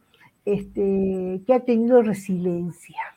este, 0.45 1.43
que 1.47 1.55
ha 1.55 1.61
tenido 1.61 2.03
resiliencia 2.03 3.17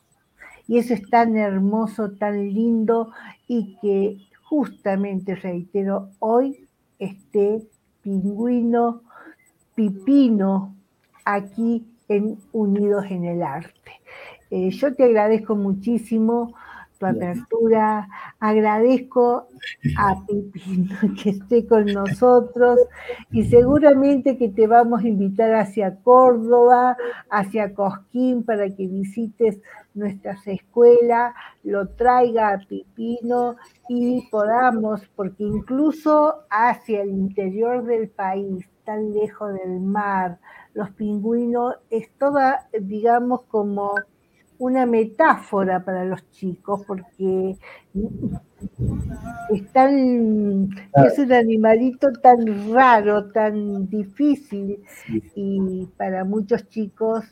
y 0.69 0.77
eso 0.77 0.93
es 0.93 1.09
tan 1.09 1.35
hermoso, 1.35 2.11
tan 2.11 2.53
lindo 2.53 3.11
y 3.47 3.75
que 3.81 4.19
justamente, 4.43 5.33
reitero, 5.33 6.11
hoy 6.19 6.67
esté 6.99 7.63
pingüino, 8.03 9.01
pipino 9.73 10.75
aquí 11.25 11.87
en 12.07 12.37
Unidos 12.51 13.05
en 13.09 13.25
el 13.25 13.41
Arte. 13.41 13.93
Eh, 14.51 14.69
yo 14.69 14.93
te 14.93 15.05
agradezco 15.05 15.55
muchísimo 15.55 16.53
tu 16.99 17.05
apertura. 17.05 18.07
Agradezco 18.39 19.47
a 19.97 20.15
Pipino 20.27 20.95
que 21.21 21.31
esté 21.31 21.65
con 21.65 21.85
nosotros 21.85 22.79
y 23.31 23.45
seguramente 23.45 24.37
que 24.37 24.49
te 24.49 24.67
vamos 24.67 25.03
a 25.03 25.07
invitar 25.07 25.55
hacia 25.55 25.95
Córdoba, 26.03 26.97
hacia 27.29 27.73
Cosquín 27.73 28.43
para 28.43 28.69
que 28.69 28.87
visites 28.87 29.59
nuestras 29.95 30.45
escuelas, 30.47 31.33
lo 31.63 31.87
traiga 31.89 32.53
a 32.53 32.59
Pipino 32.59 33.55
y 33.87 34.27
podamos, 34.29 35.01
porque 35.15 35.43
incluso 35.43 36.43
hacia 36.49 37.01
el 37.01 37.09
interior 37.09 37.83
del 37.85 38.09
país, 38.09 38.67
tan 38.85 39.13
lejos 39.13 39.53
del 39.53 39.79
mar, 39.79 40.39
los 40.73 40.89
pingüinos 40.91 41.75
es 41.89 42.09
toda, 42.17 42.69
digamos, 42.79 43.41
como 43.43 43.95
una 44.59 44.85
metáfora 44.85 45.83
para 45.83 46.05
los 46.05 46.29
chicos 46.31 46.81
porque 46.85 47.55
es, 49.51 49.61
es 49.73 51.19
un 51.19 51.33
animalito 51.33 52.11
tan 52.21 52.73
raro, 52.73 53.31
tan 53.31 53.89
difícil 53.89 54.83
y 55.35 55.87
para 55.97 56.25
muchos 56.25 56.67
chicos 56.69 57.25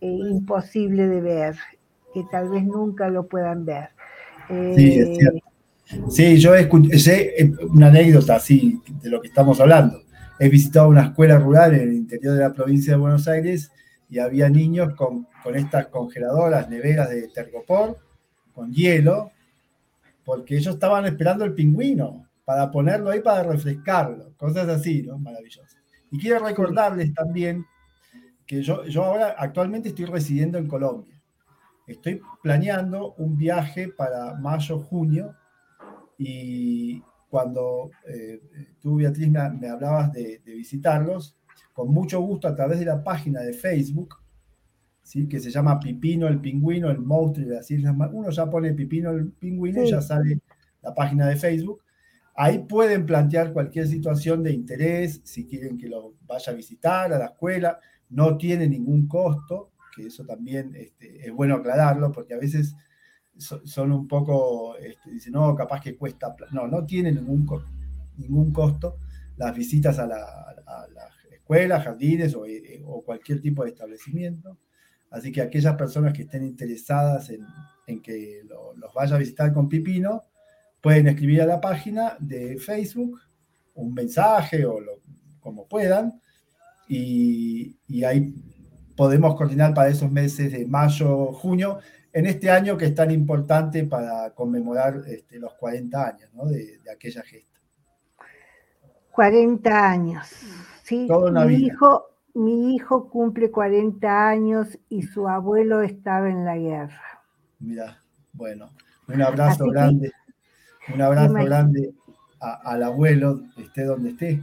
eh, 0.00 0.06
imposible 0.06 1.06
de 1.06 1.20
ver, 1.20 1.56
que 2.12 2.24
tal 2.30 2.50
vez 2.50 2.64
nunca 2.64 3.08
lo 3.08 3.26
puedan 3.28 3.64
ver. 3.64 3.90
sí, 4.48 4.98
es 4.98 5.08
eh, 5.08 5.42
Sí, 6.10 6.38
yo 6.38 6.54
escuché 6.54 7.42
eh, 7.42 7.52
una 7.68 7.88
anécdota 7.88 8.36
así 8.36 8.80
de 9.02 9.10
lo 9.10 9.20
que 9.20 9.28
estamos 9.28 9.60
hablando. 9.60 10.02
He 10.38 10.48
visitado 10.48 10.88
una 10.88 11.02
escuela 11.02 11.38
rural 11.38 11.74
en 11.74 11.82
el 11.82 11.92
interior 11.92 12.34
de 12.34 12.40
la 12.40 12.52
provincia 12.52 12.94
de 12.94 12.98
Buenos 12.98 13.28
Aires 13.28 13.70
y 14.12 14.18
había 14.18 14.50
niños 14.50 14.92
con, 14.94 15.26
estas 15.54 15.86
congeladoras, 15.86 16.68
neveras 16.68 17.08
de 17.08 17.28
tergopor, 17.28 17.98
con 18.52 18.70
hielo, 18.70 19.32
porque 20.22 20.58
ellos 20.58 20.74
estaban 20.74 21.06
esperando 21.06 21.46
el 21.46 21.54
pingüino 21.54 22.28
para 22.44 22.70
ponerlo 22.70 23.08
ahí 23.08 23.20
para 23.20 23.42
refrescarlo, 23.42 24.36
cosas 24.36 24.68
así, 24.68 25.02
¿no? 25.02 25.16
Maravillosas. 25.18 25.78
Y 26.10 26.18
quiero 26.18 26.44
recordarles 26.44 27.14
también 27.14 27.64
que 28.44 28.62
yo, 28.62 28.84
yo 28.84 29.02
ahora 29.02 29.34
actualmente 29.38 29.88
estoy 29.88 30.04
residiendo 30.04 30.58
en 30.58 30.68
Colombia. 30.68 31.18
Estoy 31.86 32.20
planeando 32.42 33.14
un 33.14 33.38
viaje 33.38 33.88
para 33.88 34.34
mayo, 34.34 34.78
junio, 34.78 35.34
y 36.18 37.02
cuando 37.30 37.90
eh, 38.06 38.42
tú, 38.78 38.96
Beatriz, 38.96 39.30
me, 39.30 39.68
hablabas 39.70 40.12
de 40.12 40.38
visitarlos, 40.44 41.34
con 41.72 41.92
mucho 41.92 42.20
gusto 42.20 42.48
a 42.48 42.54
través 42.54 42.78
de 42.78 42.86
la 42.86 43.02
página 43.02 43.40
de 43.40 43.52
Facebook, 43.52 44.16
¿sí? 45.02 45.28
que 45.28 45.40
se 45.40 45.50
llama 45.50 45.80
Pipino 45.80 46.28
el 46.28 46.40
Pingüino, 46.40 46.90
el 46.90 46.98
monstruo 46.98 47.46
de 47.46 47.54
las 47.56 47.70
Islas 47.70 47.94
Uno 48.12 48.30
ya 48.30 48.48
pone 48.48 48.72
Pipino 48.72 49.10
el 49.10 49.32
Pingüino 49.32 49.82
y 49.82 49.90
ya 49.90 50.00
sale 50.00 50.40
la 50.82 50.94
página 50.94 51.26
de 51.28 51.36
Facebook. 51.36 51.82
Ahí 52.34 52.60
pueden 52.60 53.04
plantear 53.04 53.52
cualquier 53.52 53.86
situación 53.86 54.42
de 54.42 54.52
interés, 54.52 55.20
si 55.24 55.46
quieren 55.46 55.76
que 55.76 55.88
lo 55.88 56.14
vaya 56.26 56.52
a 56.52 56.56
visitar 56.56 57.12
a 57.12 57.18
la 57.18 57.26
escuela, 57.26 57.78
no 58.08 58.36
tiene 58.38 58.66
ningún 58.66 59.06
costo, 59.06 59.72
que 59.94 60.06
eso 60.06 60.24
también 60.24 60.74
este, 60.74 61.26
es 61.26 61.32
bueno 61.32 61.56
aclararlo, 61.56 62.10
porque 62.10 62.34
a 62.34 62.38
veces 62.38 62.74
son 63.36 63.92
un 63.92 64.08
poco, 64.08 64.76
este, 64.76 65.10
dicen, 65.10 65.32
no, 65.32 65.54
capaz 65.54 65.80
que 65.80 65.96
cuesta, 65.96 66.34
no, 66.52 66.66
no 66.66 66.84
tiene 66.86 67.12
ningún, 67.12 67.46
ningún 68.16 68.52
costo. 68.52 68.98
Las 69.36 69.54
visitas 69.56 69.98
a 69.98 70.06
la, 70.06 70.22
a 70.66 70.86
la 70.88 71.08
escuelas, 71.52 71.84
jardines 71.84 72.36
eh, 72.46 72.82
o, 72.84 73.02
cualquier 73.04 73.40
tipo 73.40 73.62
de 73.62 73.70
establecimiento. 73.70 74.58
Así 75.10 75.30
que 75.30 75.42
aquellas 75.42 75.76
personas 75.76 76.14
que 76.14 76.22
estén 76.22 76.44
interesadas 76.44 77.30
en, 77.30 78.00
que 78.00 78.42
los 78.46 78.94
vaya 78.94 79.16
a 79.16 79.18
visitar 79.18 79.52
con 79.52 79.68
Pipino, 79.68 80.24
pueden 80.80 81.08
escribir 81.08 81.42
a 81.42 81.46
la 81.46 81.60
página 81.60 82.16
de 82.18 82.56
Facebook 82.58 83.20
un 83.74 83.92
mensaje 83.92 84.64
o 84.64 84.80
lo, 84.80 85.00
como 85.40 85.68
puedan, 85.68 86.18
y, 86.88 87.76
ahí 88.04 88.34
podemos 88.96 89.34
coordinar 89.34 89.74
para 89.74 89.90
esos 89.90 90.10
meses 90.10 90.52
de 90.52 90.66
mayo, 90.66 91.32
junio, 91.32 91.78
en 92.12 92.26
este 92.26 92.50
año 92.50 92.76
que 92.78 92.86
es 92.86 92.94
tan 92.94 93.10
importante 93.10 93.84
para 93.84 94.30
conmemorar 94.30 95.02
este, 95.06 95.38
los 95.38 95.54
40 95.54 96.06
años 96.06 96.30
de, 96.50 96.78
de 96.78 96.90
aquella 96.90 97.22
gesta. 97.22 97.60
40 99.12 99.90
años 99.90 100.26
mi 100.90 101.54
Hijo, 101.54 102.06
mi 102.34 102.74
hijo 102.74 103.08
cumple 103.08 103.50
40 103.50 104.28
años 104.28 104.78
y 104.88 105.02
su 105.02 105.28
abuelo 105.28 105.82
estaba 105.82 106.28
en 106.30 106.44
la 106.44 106.56
guerra. 106.56 107.22
Mira, 107.60 107.98
bueno, 108.32 108.70
un 109.08 109.22
abrazo 109.22 109.66
grande, 109.66 110.12
un 110.92 111.02
abrazo 111.02 111.34
grande 111.34 111.94
al 112.40 112.82
abuelo, 112.82 113.42
esté 113.56 113.84
donde 113.84 114.10
esté. 114.10 114.42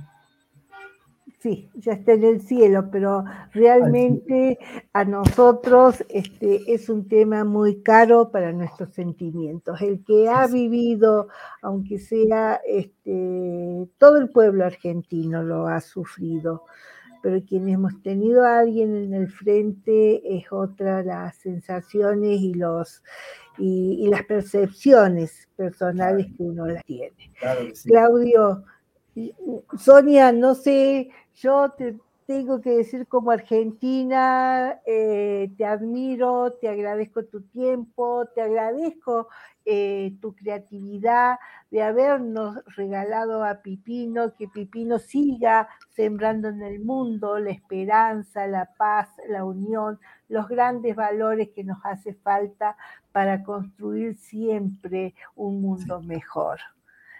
Sí, 1.40 1.70
ya 1.76 1.94
está 1.94 2.12
en 2.14 2.26
el 2.26 2.42
cielo, 2.42 2.90
pero 2.92 3.24
realmente 3.54 4.60
a 4.92 5.06
nosotros 5.06 6.04
este, 6.10 6.74
es 6.74 6.90
un 6.90 7.08
tema 7.08 7.46
muy 7.46 7.82
caro 7.82 8.30
para 8.30 8.52
nuestros 8.52 8.94
sentimientos. 8.94 9.82
El 9.82 10.04
que 10.04 10.28
ha 10.28 10.48
vivido, 10.48 11.30
aunque 11.62 11.98
sea 11.98 12.60
este, 12.68 13.88
todo 13.98 14.18
el 14.18 14.30
pueblo 14.32 14.66
argentino 14.66 15.42
lo 15.42 15.68
ha 15.68 15.80
sufrido, 15.80 16.66
pero 17.24 17.42
quienes 17.46 17.76
hemos 17.76 18.02
tenido 18.02 18.44
a 18.44 18.60
alguien 18.60 18.94
en 18.94 19.14
el 19.14 19.30
frente 19.30 20.22
es 20.38 20.52
otra 20.52 21.04
las 21.04 21.38
sensaciones 21.38 22.42
y 22.42 22.54
los 22.54 23.02
y, 23.58 24.08
las 24.10 24.24
percepciones 24.26 25.48
personales 25.56 26.28
que 26.36 26.44
uno 26.44 26.66
las 26.66 26.84
tiene. 26.86 27.32
Claudio, 27.86 28.64
Sonia, 29.78 30.32
no 30.32 30.56
sé, 30.56 31.10
yo 31.42 31.72
te, 31.72 31.98
tengo 32.30 32.62
que 32.62 32.70
decir 32.70 33.08
como 33.08 33.32
argentina, 33.32 34.80
eh, 34.86 35.52
te 35.58 35.66
admiro, 35.66 36.54
te 36.54 36.70
agradezco 36.70 37.26
tu 37.26 37.42
tiempo, 37.42 38.28
te 38.36 38.42
agradezco 38.44 39.30
eh, 39.66 40.14
tu 40.22 40.36
creatividad 40.36 41.40
de 41.72 41.82
habernos 41.82 42.64
regalado 42.76 43.44
a 43.44 43.64
Pipino, 43.64 44.36
que 44.36 44.48
Pipino 44.48 45.00
siga 45.00 45.70
sembrando 45.90 46.50
en 46.50 46.62
el 46.62 46.82
mundo 46.82 47.40
la 47.40 47.50
esperanza, 47.50 48.46
la 48.46 48.66
paz, 48.78 49.10
la 49.28 49.44
unión, 49.44 50.00
los 50.28 50.48
grandes 50.48 50.96
valores 50.96 51.50
que 51.50 51.64
nos 51.64 51.80
hace 51.84 52.14
falta 52.14 52.78
para 53.12 53.44
construir 53.44 54.16
siempre 54.16 55.16
un 55.36 55.62
mundo 55.62 56.00
mejor. 56.02 56.60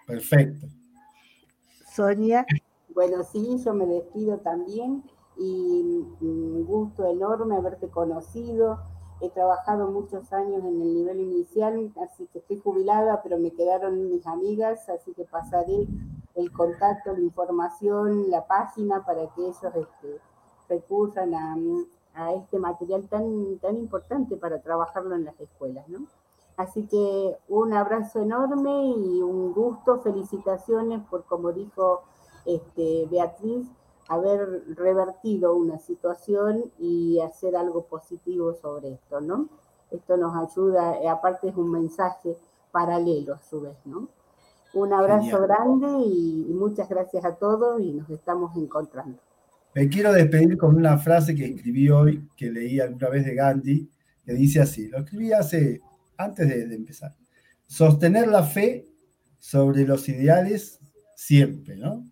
Perfecto. 0.06 0.68
Sonia. 1.92 2.46
Bueno, 3.00 3.24
sí, 3.24 3.58
yo 3.64 3.74
me 3.74 3.86
despido 3.86 4.39
también 4.39 5.10
y 5.38 6.06
un 6.20 6.66
gusto 6.66 7.06
enorme 7.06 7.56
haberte 7.56 7.88
conocido. 7.88 8.80
He 9.22 9.30
trabajado 9.30 9.89
muchos 9.89 10.34
años 10.34 10.66
en 10.66 10.82
el 10.82 10.93
nivel 10.95 11.22
inicial, 11.22 11.93
así 12.04 12.28
que 12.34 12.39
estoy 12.39 12.60
jubilada, 12.60 13.22
pero 13.24 13.38
me 13.39 13.52
quedaron 13.52 14.10
mis 14.10 14.28
amigas, 14.28 14.89
así 14.89 15.14
que 15.14 15.24
pasaré 15.24 15.88
el 16.36 16.52
contacto, 16.52 17.14
la 17.14 17.22
información, 17.22 18.30
la 18.30 18.45
página 18.45 19.06
para 19.06 19.28
que 19.28 19.43
ellos 19.43 19.64
este, 19.64 20.20
recurran 20.68 21.34
a, 21.34 21.56
a 22.16 22.34
este 22.34 22.60
material 22.60 23.08
tan, 23.08 23.60
tan 23.60 23.78
importante 23.78 24.36
para 24.36 24.62
trabajarlo 24.62 25.16
en 25.16 25.24
las 25.24 25.39
escuelas, 25.39 25.88
¿no? 25.88 26.00
Así 26.58 26.86
que 26.86 27.38
un 27.47 27.72
abrazo 27.72 28.20
enorme 28.20 28.88
y 28.88 29.22
un 29.22 29.54
gusto, 29.54 30.02
felicitaciones 30.02 31.02
por, 31.08 31.24
como 31.24 31.54
dijo 31.54 32.02
este, 32.46 33.08
Beatriz, 33.10 33.68
haber 34.08 34.64
revertido 34.76 35.56
una 35.56 35.78
situación 35.78 36.72
y 36.80 37.20
hacer 37.20 37.56
algo 37.56 37.86
positivo 37.86 38.54
sobre 38.56 38.94
esto, 38.94 39.22
¿no? 39.22 39.50
Esto 39.92 40.18
nos 40.18 40.36
ayuda, 40.36 40.96
aparte 41.12 41.50
es 41.50 41.56
un 41.56 41.72
mensaje 41.72 42.36
paralelo 42.72 43.36
a 43.36 43.42
su 43.42 43.62
vez, 43.62 43.78
¿no? 43.86 44.10
Un 44.74 44.94
abrazo 44.94 45.42
grande 45.42 45.88
y 46.06 46.54
muchas 46.54 46.88
gracias 46.90 47.26
a 47.26 47.36
todos 47.36 47.82
y 47.82 47.94
nos 47.94 48.10
estamos 48.10 48.56
encontrando. 48.56 49.20
Me 49.76 49.88
quiero 49.88 50.12
despedir 50.12 50.58
con 50.58 50.76
una 50.76 50.98
frase 50.98 51.36
que 51.36 51.46
escribí 51.46 51.90
hoy, 51.90 52.28
que 52.36 52.52
leí 52.52 52.80
alguna 52.80 53.10
vez 53.10 53.26
de 53.26 53.36
Gandhi, 53.36 53.90
que 54.26 54.34
dice 54.34 54.62
así, 54.62 54.88
lo 54.88 55.00
escribí 55.00 55.32
hace, 55.32 55.82
antes 56.18 56.48
de, 56.50 56.68
de 56.68 56.76
empezar, 56.76 57.16
sostener 57.68 58.28
la 58.28 58.44
fe 58.44 58.88
sobre 59.38 59.86
los 59.86 60.10
ideales 60.10 60.80
siempre, 61.16 61.76
¿no? 61.76 62.09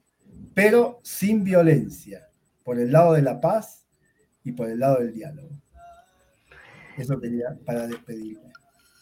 Pero 0.58 1.00
sin 1.04 1.44
violencia, 1.44 2.28
por 2.64 2.80
el 2.80 2.92
lado 2.92 3.14
de 3.14 3.22
la 3.22 3.40
paz 3.40 3.86
y 4.44 4.54
por 4.54 4.68
el 4.68 4.80
lado 4.80 4.98
del 4.98 5.14
diálogo. 5.14 5.50
Eso 6.98 7.20
quería 7.20 7.56
para 7.64 7.86
despedirme. 7.86 8.52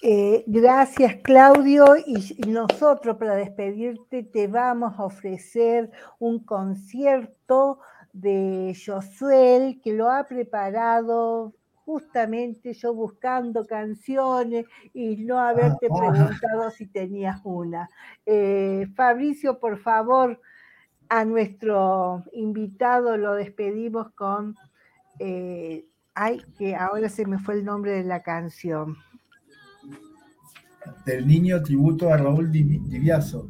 Eh, 0.02 0.44
gracias 0.48 1.16
Claudio 1.24 1.96
y 1.96 2.42
nosotros 2.46 3.16
para 3.16 3.36
despedirte 3.36 4.24
te 4.24 4.48
vamos 4.48 5.00
a 5.00 5.06
ofrecer 5.06 5.90
un 6.20 6.44
concierto 6.44 7.80
de 8.12 8.76
Josuel, 8.86 9.80
que 9.82 9.94
lo 9.94 10.12
ha 10.12 10.28
preparado 10.28 11.54
justamente 11.86 12.74
yo 12.74 12.94
buscando 12.94 13.66
canciones 13.66 14.66
y 14.94 15.16
no 15.24 15.40
haberte 15.40 15.88
ah, 15.90 15.94
ah. 15.94 16.12
preguntado 16.12 16.70
si 16.72 16.88
tenías 16.88 17.40
una. 17.46 17.90
Eh, 18.26 18.88
Fabricio, 18.94 19.58
por 19.58 19.78
favor, 19.78 20.42
a 21.10 21.26
nuestro 21.26 22.24
invitado 22.34 23.18
lo 23.18 23.34
despedimos 23.34 24.12
con, 24.12 24.56
eh, 25.20 25.86
ay, 26.14 26.42
que 26.58 26.76
ahora 26.76 27.10
se 27.10 27.26
me 27.26 27.40
fue 27.40 27.56
el 27.56 27.66
nombre 27.66 27.92
de 27.92 28.04
la 28.04 28.24
canción. 28.24 28.98
Del 31.06 31.28
niño 31.28 31.62
tributo 31.64 32.12
a 32.12 32.18
Raúl 32.18 32.52
Diviaso. 32.52 33.50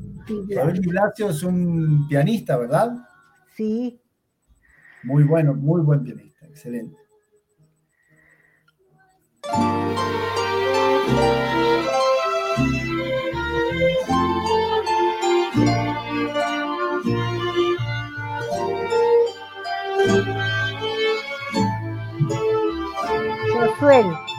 Raúl 0.55 0.79
Diviaso 0.79 1.29
es 1.29 1.43
un 1.43 2.07
pianista, 2.07 2.57
¿verdad? 2.57 2.97
Sí, 3.55 4.01
muy 5.05 5.23
bueno, 5.23 5.53
muy 5.53 5.81
buen 5.81 6.03
pianista, 6.03 6.47
excelente. 6.47 6.97
12 23.85 24.34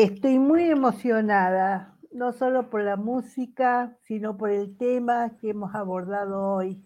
Estoy 0.00 0.38
muy 0.38 0.62
emocionada, 0.70 1.92
no 2.12 2.32
solo 2.32 2.70
por 2.70 2.84
la 2.84 2.94
música, 2.94 3.96
sino 4.06 4.36
por 4.36 4.50
el 4.50 4.76
tema 4.76 5.32
que 5.40 5.50
hemos 5.50 5.74
abordado 5.74 6.40
hoy. 6.40 6.80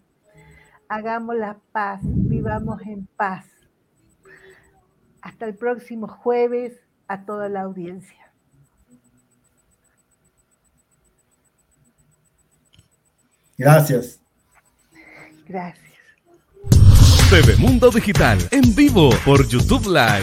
Hagamos 0.88 1.36
la 1.36 1.58
paz, 1.72 2.00
vivamos 2.02 2.80
en 2.86 3.06
paz. 3.14 3.44
Hasta 5.20 5.44
el 5.44 5.54
próximo 5.56 6.08
jueves 6.08 6.72
a 7.06 7.26
toda 7.26 7.50
la 7.50 7.60
audiencia. 7.60 8.32
Gracias. 13.58 14.22
Gracias. 15.46 15.92
TV 17.28 17.56
Mundo 17.58 17.90
Digital 17.90 18.38
en 18.52 18.74
vivo 18.74 19.10
por 19.26 19.46
YouTube 19.46 19.84
Live. 19.86 20.20